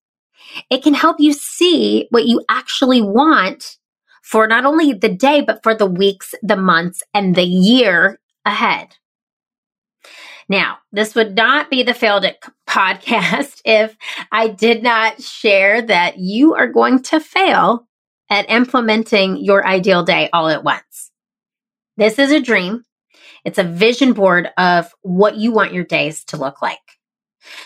it 0.70 0.82
can 0.82 0.94
help 0.94 1.20
you 1.20 1.32
see 1.32 2.06
what 2.10 2.26
you 2.26 2.42
actually 2.48 3.02
want 3.02 3.76
for 4.22 4.46
not 4.46 4.64
only 4.64 4.92
the 4.92 5.08
day, 5.08 5.40
but 5.40 5.62
for 5.62 5.74
the 5.74 5.86
weeks, 5.86 6.34
the 6.42 6.56
months, 6.56 7.02
and 7.14 7.34
the 7.34 7.44
year 7.44 8.20
ahead. 8.44 8.96
Now, 10.48 10.78
this 10.90 11.14
would 11.14 11.36
not 11.36 11.70
be 11.70 11.84
the 11.84 11.94
Failed 11.94 12.26
podcast 12.68 13.60
if 13.64 13.96
I 14.32 14.48
did 14.48 14.82
not 14.82 15.22
share 15.22 15.80
that 15.82 16.18
you 16.18 16.54
are 16.54 16.66
going 16.66 17.02
to 17.04 17.20
fail 17.20 17.86
at 18.28 18.50
implementing 18.50 19.36
your 19.36 19.66
ideal 19.66 20.02
day 20.04 20.28
all 20.32 20.48
at 20.48 20.64
once. 20.64 21.10
This 21.96 22.18
is 22.18 22.32
a 22.32 22.40
dream. 22.40 22.82
It's 23.44 23.58
a 23.58 23.64
vision 23.64 24.12
board 24.12 24.50
of 24.58 24.92
what 25.02 25.36
you 25.36 25.52
want 25.52 25.72
your 25.72 25.84
days 25.84 26.24
to 26.26 26.36
look 26.36 26.62
like. 26.62 26.78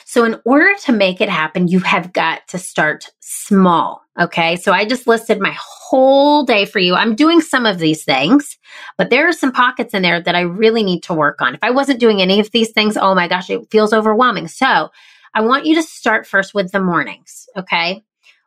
So, 0.05 0.25
in 0.25 0.41
order 0.45 0.73
to 0.85 0.93
make 0.93 1.21
it 1.21 1.29
happen, 1.29 1.69
you 1.69 1.81
have 1.81 2.13
got 2.13 2.47
to 2.49 2.59
start 2.59 3.11
small. 3.21 4.03
Okay. 4.21 4.57
So, 4.57 4.73
I 4.73 4.85
just 4.85 5.07
listed 5.07 5.41
my 5.41 5.55
whole 5.59 6.45
day 6.45 6.65
for 6.65 6.79
you. 6.79 6.95
I'm 6.95 7.15
doing 7.15 7.41
some 7.41 7.67
of 7.67 7.79
these 7.79 8.05
things, 8.05 8.59
but 8.97 9.11
there 9.11 9.29
are 9.29 9.33
some 9.33 9.53
pockets 9.53 9.95
in 9.95 10.03
there 10.03 10.21
that 10.21 10.35
I 10.35 10.43
really 10.43 10.83
need 10.83 11.03
to 11.05 11.15
work 11.15 11.41
on. 11.41 11.55
If 11.55 11.63
I 11.63 11.71
wasn't 11.71 12.01
doing 12.01 12.21
any 12.21 12.41
of 12.41 12.51
these 12.51 12.71
things, 12.73 12.97
oh 12.97 13.15
my 13.15 13.29
gosh, 13.29 13.51
it 13.51 13.71
feels 13.71 13.93
overwhelming. 13.93 14.49
So, 14.49 14.91
I 15.35 15.41
want 15.41 15.67
you 15.67 15.75
to 15.77 15.83
start 15.83 16.27
first 16.27 16.55
with 16.55 16.71
the 16.71 16.81
mornings. 16.81 17.47
Okay. 17.57 18.03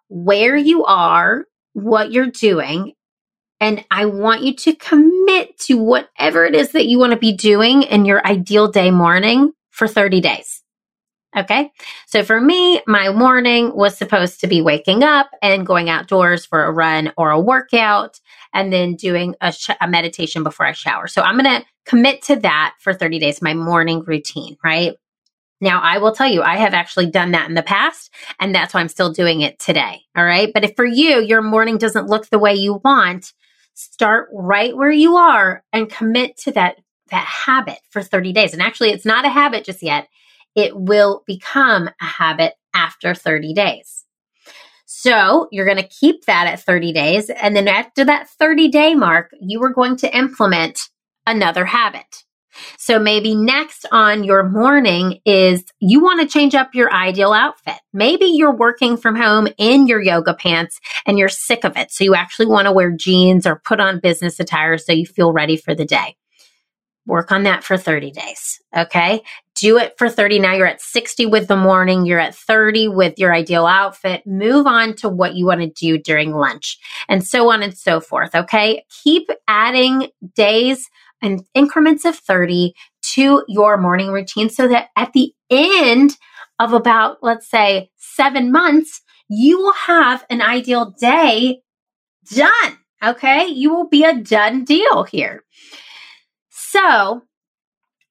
Where 0.10 0.56
you 0.56 0.86
are, 0.86 1.46
what 1.74 2.12
you're 2.12 2.32
doing, 2.32 2.94
and 3.60 3.84
I 3.90 4.06
want 4.06 4.44
you 4.44 4.56
to 4.56 4.76
commit 4.76 5.58
to 5.62 5.78
whatever 5.78 6.46
it 6.46 6.56
is 6.56 6.72
that 6.72 6.86
you 6.86 7.00
want 7.00 7.12
to 7.12 7.18
be 7.20 7.34
doing 7.34 7.84
in 7.84 8.06
your 8.06 8.26
ideal 8.26 8.68
day 8.70 8.92
morning 8.92 9.52
for 9.72 9.88
30 9.88 10.22
days. 10.22 10.57
Okay. 11.38 11.72
So 12.08 12.24
for 12.24 12.42
me, 12.42 12.82
my 12.88 13.12
morning 13.12 13.72
was 13.76 13.96
supposed 13.96 14.40
to 14.42 14.48
be 14.48 14.60
waking 14.60 15.04
up 15.04 15.30
and 15.44 15.68
going 15.68 15.88
outdoors 15.88 16.48
for 16.48 16.64
a 16.64 16.72
run 16.72 17.14
or 17.16 17.30
a 17.30 17.40
workout 17.40 18.20
and 18.54 18.74
then 18.74 18.96
doing 18.96 19.36
a, 19.40 19.52
sh- 19.52 19.70
a 19.80 19.88
meditation 19.88 20.42
before 20.42 20.66
I 20.66 20.72
shower. 20.72 21.08
So 21.08 21.22
I'm 21.22 21.38
going 21.38 21.62
to 21.62 21.66
commit 21.86 22.24
to 22.24 22.38
that 22.38 22.74
for 22.80 22.92
30 22.92 23.20
days, 23.20 23.40
my 23.40 23.54
morning 23.54 24.04
routine, 24.04 24.58
right? 24.64 24.96
Now, 25.62 25.80
I 25.82 26.00
will 26.00 26.12
tell 26.12 26.28
you, 26.28 26.42
I 26.42 26.56
have 26.56 26.74
actually 26.74 27.10
done 27.12 27.32
that 27.32 27.50
in 27.50 27.56
the 27.56 27.64
past, 27.64 28.12
and 28.40 28.54
that's 28.54 28.74
why 28.74 28.80
I'm 28.80 28.90
still 28.90 29.12
doing 29.12 29.42
it 29.42 29.60
today. 29.60 30.02
All 30.16 30.26
right. 30.26 30.52
But 30.52 30.64
if 30.64 30.76
for 30.76 30.86
you, 30.86 31.22
your 31.22 31.42
morning 31.42 31.78
doesn't 31.78 32.08
look 32.08 32.30
the 32.30 32.40
way 32.40 32.56
you 32.56 32.80
want, 32.84 33.34
start 33.74 34.30
right 34.34 34.76
where 34.76 34.92
you 34.92 35.18
are 35.18 35.64
and 35.72 35.90
commit 35.90 36.38
to 36.38 36.52
that, 36.54 36.78
that 37.12 37.26
habit 37.26 37.80
for 37.90 38.02
30 38.02 38.34
days. 38.34 38.54
And 38.54 38.62
actually, 38.62 38.90
it's 38.90 39.06
not 39.06 39.26
a 39.26 39.30
habit 39.30 39.66
just 39.66 39.84
yet 39.84 40.08
it 40.56 40.76
will 40.76 41.24
become 41.26 41.90
a 42.02 42.06
habit 42.06 42.54
after 42.74 43.14
30 43.14 43.54
days. 43.54 44.06
So 44.86 45.48
you're 45.52 45.66
going 45.66 45.78
to 45.78 45.88
keep 45.88 46.26
that 46.26 46.48
at 46.48 46.62
30 46.62 46.94
days. 46.94 47.30
And 47.30 47.56
then 47.56 47.68
after 47.68 48.06
that 48.06 48.30
30 48.30 48.70
day 48.70 48.96
mark, 48.96 49.32
you 49.40 49.62
are 49.64 49.74
going 49.74 49.98
to 49.98 50.18
implement 50.18 50.90
another 51.26 51.66
habit. 51.66 52.24
So 52.78 52.98
maybe 52.98 53.36
next 53.36 53.86
on 53.92 54.24
your 54.24 54.44
morning 54.48 55.20
is 55.26 55.64
you 55.80 56.02
want 56.02 56.22
to 56.22 56.28
change 56.28 56.56
up 56.56 56.74
your 56.74 56.92
ideal 56.92 57.34
outfit. 57.34 57.78
Maybe 57.94 58.26
you're 58.26 58.56
working 58.56 58.98
from 58.98 59.16
home 59.16 59.48
in 59.58 59.88
your 59.88 60.02
yoga 60.02 60.34
pants 60.34 60.80
and 61.06 61.18
you're 61.18 61.30
sick 61.30 61.64
of 61.64 61.78
it. 61.78 61.92
So 61.92 62.04
you 62.04 62.16
actually 62.16 62.48
want 62.48 62.66
to 62.66 62.72
wear 62.72 62.92
jeans 62.92 63.46
or 63.46 63.62
put 63.64 63.80
on 63.80 64.00
business 64.00 64.40
attire 64.40 64.78
so 64.78 64.92
you 64.92 65.06
feel 65.06 65.32
ready 65.32 65.58
for 65.58 65.76
the 65.76 65.86
day. 65.86 66.16
Work 67.08 67.32
on 67.32 67.44
that 67.44 67.64
for 67.64 67.78
30 67.78 68.12
days. 68.12 68.60
Okay. 68.76 69.22
Do 69.56 69.78
it 69.78 69.94
for 69.98 70.10
30. 70.10 70.40
Now 70.40 70.54
you're 70.54 70.68
at 70.68 70.82
60 70.82 71.26
with 71.26 71.48
the 71.48 71.56
morning. 71.56 72.06
You're 72.06 72.20
at 72.20 72.36
30 72.36 72.90
with 72.90 73.18
your 73.18 73.34
ideal 73.34 73.66
outfit. 73.66 74.28
Move 74.28 74.68
on 74.68 74.94
to 74.98 75.08
what 75.08 75.34
you 75.34 75.46
want 75.46 75.62
to 75.62 75.70
do 75.70 75.98
during 75.98 76.34
lunch 76.34 76.78
and 77.08 77.26
so 77.26 77.50
on 77.50 77.64
and 77.64 77.76
so 77.76 78.02
forth. 78.02 78.36
Okay. 78.36 78.84
Keep 79.04 79.30
adding 79.48 80.10
days 80.36 80.90
and 81.22 81.44
increments 81.54 82.04
of 82.04 82.18
30 82.18 82.74
to 83.14 83.44
your 83.48 83.78
morning 83.78 84.12
routine 84.12 84.50
so 84.50 84.68
that 84.68 84.90
at 84.98 85.14
the 85.14 85.34
end 85.50 86.18
of 86.60 86.74
about, 86.74 87.20
let's 87.22 87.50
say, 87.50 87.90
seven 87.96 88.52
months, 88.52 89.02
you 89.30 89.58
will 89.58 89.74
have 89.74 90.26
an 90.30 90.42
ideal 90.42 90.94
day 91.00 91.62
done. 92.36 92.78
Okay. 93.02 93.46
You 93.46 93.74
will 93.74 93.88
be 93.88 94.04
a 94.04 94.14
done 94.14 94.66
deal 94.66 95.04
here. 95.04 95.46
So 96.78 97.24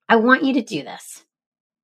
I 0.09 0.17
want 0.17 0.43
you 0.43 0.53
to 0.53 0.61
do 0.61 0.83
this. 0.83 1.23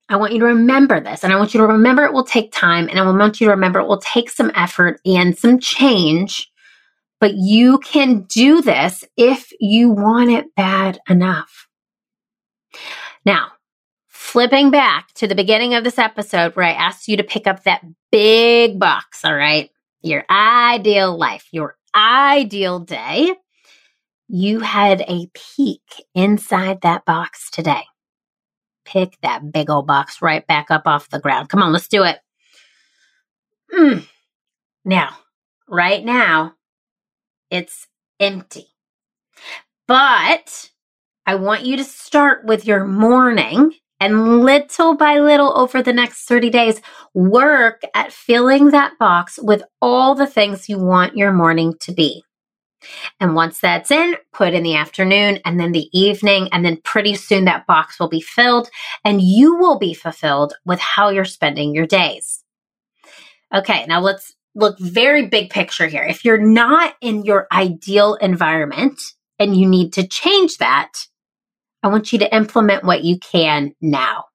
I 0.09 0.17
want 0.17 0.33
you 0.33 0.39
to 0.39 0.45
remember 0.45 0.99
this 0.99 1.23
and 1.23 1.31
I 1.31 1.37
want 1.37 1.53
you 1.53 1.61
to 1.61 1.67
remember 1.67 2.03
it 2.03 2.13
will 2.13 2.25
take 2.25 2.51
time 2.51 2.89
and 2.89 2.99
I 2.99 3.09
want 3.09 3.39
you 3.39 3.47
to 3.47 3.51
remember 3.51 3.79
it 3.79 3.87
will 3.87 4.01
take 4.01 4.29
some 4.29 4.51
effort 4.53 4.99
and 5.05 5.37
some 5.37 5.59
change 5.59 6.51
but 7.23 7.35
you 7.35 7.79
can 7.79 8.23
do 8.23 8.61
this 8.61 9.05
if 9.15 9.53
you 9.61 9.89
want 9.89 10.29
it 10.29 10.53
bad 10.57 10.99
enough. 11.07 11.69
Now, 13.23 13.53
flipping 14.09 14.71
back 14.71 15.13
to 15.13 15.25
the 15.25 15.33
beginning 15.33 15.73
of 15.73 15.85
this 15.85 15.97
episode 15.97 16.53
where 16.57 16.65
I 16.65 16.73
asked 16.73 17.07
you 17.07 17.15
to 17.15 17.23
pick 17.23 17.47
up 17.47 17.63
that 17.63 17.85
big 18.11 18.77
box, 18.77 19.23
all 19.23 19.33
right? 19.33 19.69
Your 20.01 20.25
ideal 20.29 21.17
life, 21.17 21.47
your 21.53 21.77
ideal 21.95 22.79
day. 22.79 23.31
You 24.35 24.61
had 24.61 25.01
a 25.01 25.27
peek 25.35 26.07
inside 26.15 26.81
that 26.81 27.05
box 27.05 27.51
today. 27.51 27.83
Pick 28.83 29.15
that 29.21 29.51
big 29.51 29.69
old 29.69 29.85
box 29.85 30.23
right 30.23 30.43
back 30.47 30.71
up 30.71 30.87
off 30.87 31.07
the 31.09 31.19
ground. 31.19 31.49
Come 31.49 31.61
on, 31.61 31.71
let's 31.71 31.87
do 31.87 32.03
it. 32.03 32.17
Mm. 33.71 34.07
Now, 34.83 35.15
right 35.69 36.03
now, 36.03 36.55
it's 37.51 37.85
empty. 38.19 38.65
But 39.87 40.71
I 41.27 41.35
want 41.35 41.63
you 41.67 41.77
to 41.77 41.83
start 41.83 42.43
with 42.43 42.65
your 42.65 42.85
morning 42.85 43.73
and 43.99 44.41
little 44.41 44.97
by 44.97 45.19
little 45.19 45.55
over 45.55 45.83
the 45.83 45.93
next 45.93 46.23
30 46.23 46.49
days, 46.49 46.81
work 47.13 47.83
at 47.93 48.11
filling 48.11 48.71
that 48.71 48.97
box 48.97 49.37
with 49.39 49.61
all 49.79 50.15
the 50.15 50.25
things 50.25 50.69
you 50.69 50.79
want 50.79 51.15
your 51.15 51.31
morning 51.31 51.75
to 51.81 51.91
be. 51.91 52.23
And 53.19 53.35
once 53.35 53.59
that's 53.59 53.91
in, 53.91 54.15
put 54.31 54.53
in 54.53 54.63
the 54.63 54.75
afternoon 54.75 55.39
and 55.45 55.59
then 55.59 55.71
the 55.71 55.89
evening, 55.97 56.49
and 56.51 56.65
then 56.65 56.77
pretty 56.83 57.15
soon 57.15 57.45
that 57.45 57.67
box 57.67 57.99
will 57.99 58.09
be 58.09 58.21
filled 58.21 58.69
and 59.03 59.21
you 59.21 59.55
will 59.55 59.77
be 59.77 59.93
fulfilled 59.93 60.53
with 60.65 60.79
how 60.79 61.09
you're 61.09 61.25
spending 61.25 61.73
your 61.73 61.87
days. 61.87 62.43
Okay, 63.53 63.85
now 63.87 63.99
let's 63.99 64.33
look 64.55 64.77
very 64.79 65.27
big 65.27 65.49
picture 65.49 65.87
here. 65.87 66.03
If 66.03 66.25
you're 66.25 66.37
not 66.37 66.95
in 67.01 67.23
your 67.23 67.47
ideal 67.51 68.15
environment 68.15 68.99
and 69.39 69.55
you 69.55 69.67
need 69.67 69.93
to 69.93 70.07
change 70.07 70.57
that, 70.57 70.91
I 71.81 71.87
want 71.87 72.13
you 72.13 72.19
to 72.19 72.35
implement 72.35 72.83
what 72.83 73.03
you 73.03 73.19
can 73.19 73.73
now. 73.81 74.25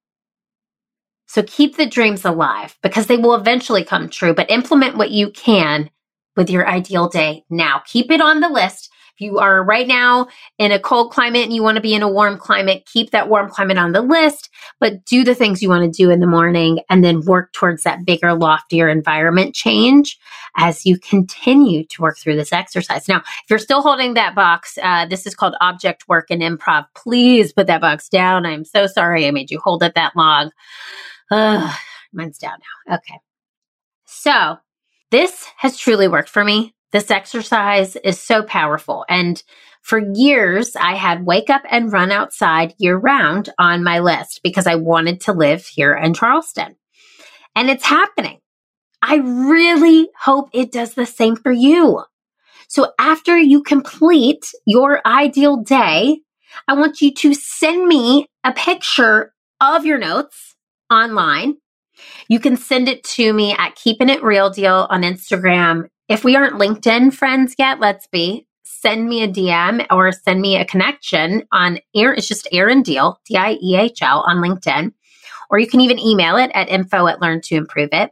So 1.27 1.43
keep 1.43 1.77
the 1.77 1.87
dreams 1.87 2.25
alive 2.25 2.77
because 2.83 3.07
they 3.07 3.17
will 3.17 3.35
eventually 3.35 3.85
come 3.85 4.09
true, 4.09 4.35
but 4.35 4.51
implement 4.51 4.97
what 4.97 5.11
you 5.11 5.31
can 5.31 5.91
with 6.39 6.49
your 6.49 6.67
ideal 6.67 7.09
day 7.09 7.45
now. 7.51 7.83
Keep 7.85 8.11
it 8.11 8.23
on 8.23 8.41
the 8.41 8.49
list 8.49 8.89
if 9.19 9.23
you 9.23 9.39
are 9.39 9.65
right 9.65 9.89
now 9.89 10.29
in 10.59 10.71
a 10.71 10.79
cold 10.79 11.11
climate 11.11 11.43
and 11.43 11.53
you 11.53 11.61
want 11.61 11.75
to 11.75 11.83
be 11.83 11.93
in 11.93 12.03
a 12.03 12.09
warm 12.09 12.39
climate, 12.39 12.87
keep 12.87 13.11
that 13.11 13.29
warm 13.29 13.51
climate 13.51 13.77
on 13.77 13.91
the 13.91 14.01
list, 14.01 14.49
but 14.79 15.05
do 15.05 15.25
the 15.25 15.35
things 15.35 15.61
you 15.61 15.69
want 15.69 15.83
to 15.83 15.91
do 15.91 16.11
in 16.11 16.21
the 16.21 16.27
morning 16.27 16.79
and 16.89 17.03
then 17.03 17.25
work 17.25 17.53
towards 17.53 17.83
that 17.83 18.07
bigger, 18.07 18.33
loftier 18.33 18.89
environment 18.89 19.57
change 19.57 20.17
as 20.57 20.87
you 20.87 21.01
continue 21.01 21.85
to 21.87 22.01
work 22.01 22.17
through 22.17 22.37
this 22.37 22.53
exercise. 22.53 23.09
Now, 23.09 23.19
if 23.19 23.51
you're 23.51 23.59
still 23.59 23.83
holding 23.83 24.15
that 24.15 24.37
box, 24.37 24.79
uh, 24.81 25.07
this 25.07 25.27
is 25.27 25.35
called 25.35 25.57
object 25.61 26.07
work 26.07 26.29
and 26.31 26.41
improv. 26.41 26.87
Please 26.95 27.53
put 27.53 27.67
that 27.67 27.81
box 27.81 28.09
down. 28.09 28.47
I'm 28.47 28.65
so 28.65 28.87
sorry 28.87 29.27
I 29.27 29.33
made 29.33 29.51
you 29.51 29.59
hold 29.59 29.83
it 29.83 29.97
that 29.97 30.15
long. 30.15 30.53
Uh, 31.29 31.75
mine's 32.13 32.39
down 32.39 32.59
now. 32.87 32.95
Okay. 32.97 33.19
So, 34.05 34.59
this 35.11 35.47
has 35.57 35.79
truly 35.79 36.09
worked 36.09 36.29
for 36.29 36.45
me. 36.45 36.75
This 36.93 37.11
exercise 37.11 37.97
is 37.97 38.21
so 38.21 38.43
powerful. 38.43 39.05
And 39.09 39.43
for 39.83 40.01
years, 40.15 40.75
I 40.77 40.95
had 40.95 41.27
wake 41.27 41.51
up 41.51 41.63
and 41.71 41.93
run 41.93 42.11
outside 42.13 42.75
year 42.79 42.97
round 42.97 43.51
on 43.59 43.85
my 43.85 44.01
list 44.01 44.41
because 44.43 44.67
I 44.67 44.75
wanted 44.75 45.21
to 45.23 45.33
live 45.33 45.67
here 45.67 45.95
in 45.95 46.15
Charleston. 46.15 46.77
And 47.55 47.71
it's 47.71 47.85
happening. 47.85 48.39
I 49.03 49.17
really 49.17 50.09
hope 50.19 50.51
it 50.53 50.73
does 50.73 50.95
the 50.95 51.07
same 51.07 51.37
for 51.37 51.53
you. 51.53 52.03
So 52.69 52.93
after 52.99 53.39
you 53.39 53.63
complete 53.63 54.51
your 54.67 55.01
ideal 55.07 55.59
day, 55.59 56.21
I 56.67 56.75
want 56.75 57.01
you 57.01 57.15
to 57.15 57.35
send 57.35 57.87
me 57.87 58.27
a 58.45 58.53
picture 58.53 59.33
of 59.61 59.87
your 59.87 59.99
notes 59.99 60.55
online. 60.91 61.57
You 62.29 62.41
can 62.41 62.57
send 62.57 62.89
it 62.89 63.05
to 63.05 63.33
me 63.33 63.53
at 63.53 63.75
Keeping 63.77 64.09
It 64.09 64.23
Real 64.23 64.51
Deal 64.51 64.87
on 64.91 65.03
Instagram 65.03 65.89
if 66.09 66.25
we 66.25 66.37
aren't 66.37 66.59
LinkedIn 66.59 67.13
friends 67.13 67.55
yet, 67.59 67.81
let's 67.81 68.07
be. 68.07 68.47
Send 68.65 69.09
me 69.09 69.23
a 69.23 69.29
DM 69.29 69.87
or 69.91 70.11
send 70.13 70.41
me 70.41 70.57
a 70.57 70.65
connection 70.65 71.43
on 71.53 71.81
air. 71.95 72.15
It's 72.15 72.29
just 72.29 72.49
Erin 72.51 72.83
Diehl, 72.83 73.17
D 73.27 73.37
I 73.37 73.59
E 73.63 73.77
H 73.77 74.03
L 74.03 74.25
on 74.27 74.39
LinkedIn. 74.39 74.93
Or 75.51 75.59
you 75.59 75.67
can 75.67 75.81
even 75.81 75.99
email 75.99 76.37
it 76.37 76.51
at 76.55 76.69
info 76.69 77.07
at 77.09 77.21
learn 77.21 77.41
to 77.43 77.57
improve 77.57 77.91
it. 77.93 78.11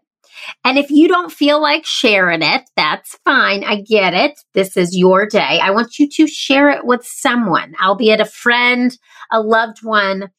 And 0.65 0.77
if 0.77 0.91
you 0.91 1.09
don't 1.09 1.33
feel 1.33 1.61
like 1.61 1.87
sharing 1.87 2.43
it, 2.43 2.69
that's 2.77 3.17
fine. 3.25 3.65
I 3.65 3.81
get 3.81 4.13
it. 4.13 4.39
This 4.53 4.77
is 4.77 4.97
your 4.97 5.27
day. 5.27 5.61
I 5.63 5.71
want 5.71 5.99
you 5.99 6.09
to 6.11 6.27
share 6.27 6.69
it 6.69 6.85
with 6.85 7.07
someone, 7.07 7.75
albeit 7.83 8.21
a 8.21 8.27
friend, 8.27 8.97
a 9.31 9.41
loved 9.41 9.83
one, 9.83 10.31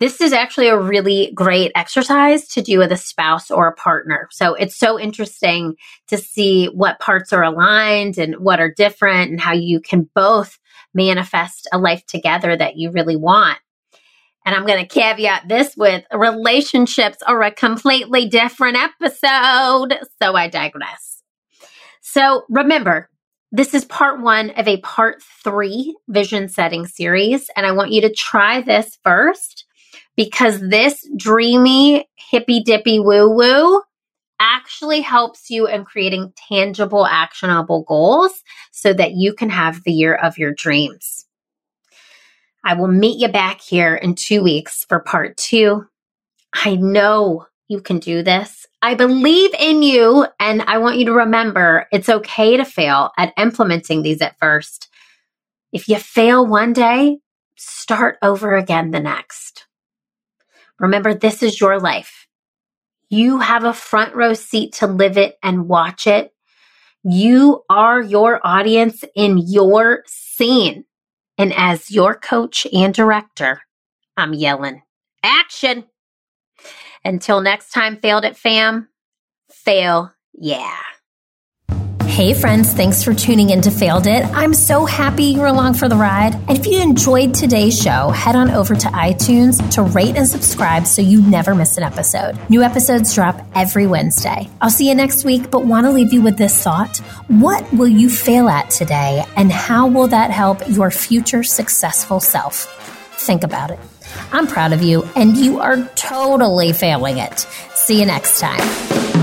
this 0.00 0.20
is 0.20 0.32
actually 0.32 0.68
a 0.68 0.78
really 0.78 1.32
great 1.34 1.72
exercise 1.74 2.46
to 2.48 2.62
do 2.62 2.78
with 2.78 2.92
a 2.92 2.96
spouse 2.96 3.50
or 3.50 3.66
a 3.66 3.74
partner. 3.74 4.28
So 4.30 4.54
it's 4.54 4.76
so 4.76 4.98
interesting 4.98 5.74
to 6.06 6.16
see 6.16 6.66
what 6.66 7.00
parts 7.00 7.32
are 7.32 7.42
aligned 7.42 8.16
and 8.16 8.36
what 8.36 8.60
are 8.60 8.72
different 8.72 9.30
and 9.30 9.40
how 9.40 9.52
you 9.52 9.80
can 9.80 10.08
both 10.14 10.58
manifest 10.94 11.68
a 11.72 11.78
life 11.78 12.06
together 12.06 12.56
that 12.56 12.76
you 12.76 12.90
really 12.90 13.16
want. 13.16 13.58
And 14.46 14.54
I'm 14.54 14.64
going 14.64 14.80
to 14.80 14.86
caveat 14.86 15.48
this 15.48 15.76
with 15.76 16.04
relationships 16.12 17.18
are 17.26 17.42
a 17.42 17.50
completely 17.50 18.28
different 18.28 18.76
episode. 18.76 19.98
So 20.22 20.34
I 20.34 20.48
digress. 20.48 21.22
So 22.00 22.44
remember, 22.48 23.10
this 23.52 23.74
is 23.74 23.84
part 23.84 24.22
one 24.22 24.50
of 24.50 24.68
a 24.68 24.80
part 24.80 25.22
three 25.44 25.94
vision 26.08 26.48
setting 26.48 26.86
series. 26.86 27.50
And 27.56 27.66
I 27.66 27.72
want 27.72 27.92
you 27.92 28.00
to 28.02 28.12
try 28.12 28.62
this 28.62 28.98
first 29.02 29.66
because 30.18 30.58
this 30.58 31.08
dreamy, 31.16 32.08
hippy 32.16 32.60
dippy 32.60 32.98
woo 32.98 33.30
woo 33.30 33.80
actually 34.40 35.00
helps 35.00 35.48
you 35.48 35.68
in 35.68 35.84
creating 35.84 36.32
tangible, 36.48 37.06
actionable 37.06 37.84
goals 37.84 38.42
so 38.72 38.92
that 38.92 39.12
you 39.12 39.32
can 39.32 39.48
have 39.48 39.84
the 39.84 39.92
year 39.92 40.16
of 40.16 40.36
your 40.36 40.52
dreams. 40.52 41.24
I 42.64 42.74
will 42.74 42.88
meet 42.88 43.20
you 43.20 43.28
back 43.28 43.60
here 43.60 43.94
in 43.94 44.16
two 44.16 44.42
weeks 44.42 44.84
for 44.88 44.98
part 44.98 45.36
two. 45.36 45.86
I 46.52 46.74
know 46.74 47.46
you 47.68 47.80
can 47.80 48.00
do 48.00 48.24
this. 48.24 48.66
I 48.82 48.96
believe 48.96 49.54
in 49.56 49.84
you, 49.84 50.26
and 50.40 50.62
I 50.62 50.78
want 50.78 50.98
you 50.98 51.04
to 51.06 51.12
remember 51.12 51.86
it's 51.92 52.08
okay 52.08 52.56
to 52.56 52.64
fail 52.64 53.12
at 53.16 53.34
implementing 53.38 54.02
these 54.02 54.20
at 54.20 54.36
first. 54.40 54.88
If 55.72 55.88
you 55.88 55.96
fail 55.96 56.44
one 56.44 56.72
day, 56.72 57.18
start 57.54 58.18
over 58.20 58.56
again 58.56 58.90
the 58.90 59.00
next. 59.00 59.57
Remember, 60.78 61.14
this 61.14 61.42
is 61.42 61.60
your 61.60 61.80
life. 61.80 62.26
You 63.10 63.38
have 63.40 63.64
a 63.64 63.72
front 63.72 64.14
row 64.14 64.34
seat 64.34 64.74
to 64.74 64.86
live 64.86 65.16
it 65.16 65.38
and 65.42 65.68
watch 65.68 66.06
it. 66.06 66.32
You 67.02 67.64
are 67.70 68.02
your 68.02 68.40
audience 68.44 69.04
in 69.14 69.38
your 69.38 70.02
scene. 70.06 70.84
And 71.38 71.54
as 71.54 71.90
your 71.90 72.14
coach 72.14 72.66
and 72.72 72.92
director, 72.92 73.62
I'm 74.16 74.34
yelling, 74.34 74.82
action. 75.22 75.84
Until 77.04 77.40
next 77.40 77.70
time, 77.70 77.96
failed 77.96 78.24
it, 78.24 78.36
fam. 78.36 78.88
Fail, 79.50 80.12
yeah. 80.34 80.76
Hey, 82.18 82.34
friends, 82.34 82.72
thanks 82.72 83.04
for 83.04 83.14
tuning 83.14 83.50
in 83.50 83.60
to 83.60 83.70
Failed 83.70 84.08
It. 84.08 84.24
I'm 84.34 84.52
so 84.52 84.84
happy 84.84 85.26
you're 85.26 85.46
along 85.46 85.74
for 85.74 85.88
the 85.88 85.94
ride. 85.94 86.34
And 86.34 86.58
if 86.58 86.66
you 86.66 86.82
enjoyed 86.82 87.32
today's 87.32 87.80
show, 87.80 88.08
head 88.08 88.34
on 88.34 88.50
over 88.50 88.74
to 88.74 88.88
iTunes 88.88 89.64
to 89.74 89.84
rate 89.84 90.16
and 90.16 90.26
subscribe 90.26 90.88
so 90.88 91.00
you 91.00 91.22
never 91.22 91.54
miss 91.54 91.76
an 91.76 91.84
episode. 91.84 92.36
New 92.50 92.60
episodes 92.62 93.14
drop 93.14 93.40
every 93.54 93.86
Wednesday. 93.86 94.50
I'll 94.60 94.68
see 94.68 94.88
you 94.88 94.96
next 94.96 95.24
week, 95.24 95.48
but 95.52 95.64
want 95.64 95.86
to 95.86 95.92
leave 95.92 96.12
you 96.12 96.20
with 96.20 96.36
this 96.36 96.60
thought 96.60 96.96
What 97.28 97.72
will 97.72 97.86
you 97.86 98.10
fail 98.10 98.48
at 98.48 98.68
today, 98.70 99.24
and 99.36 99.52
how 99.52 99.86
will 99.86 100.08
that 100.08 100.32
help 100.32 100.68
your 100.68 100.90
future 100.90 101.44
successful 101.44 102.18
self? 102.18 102.64
Think 103.16 103.44
about 103.44 103.70
it. 103.70 103.78
I'm 104.32 104.48
proud 104.48 104.72
of 104.72 104.82
you, 104.82 105.08
and 105.14 105.36
you 105.36 105.60
are 105.60 105.88
totally 105.94 106.72
failing 106.72 107.18
it. 107.18 107.46
See 107.76 108.00
you 108.00 108.06
next 108.06 108.40
time. 108.40 109.17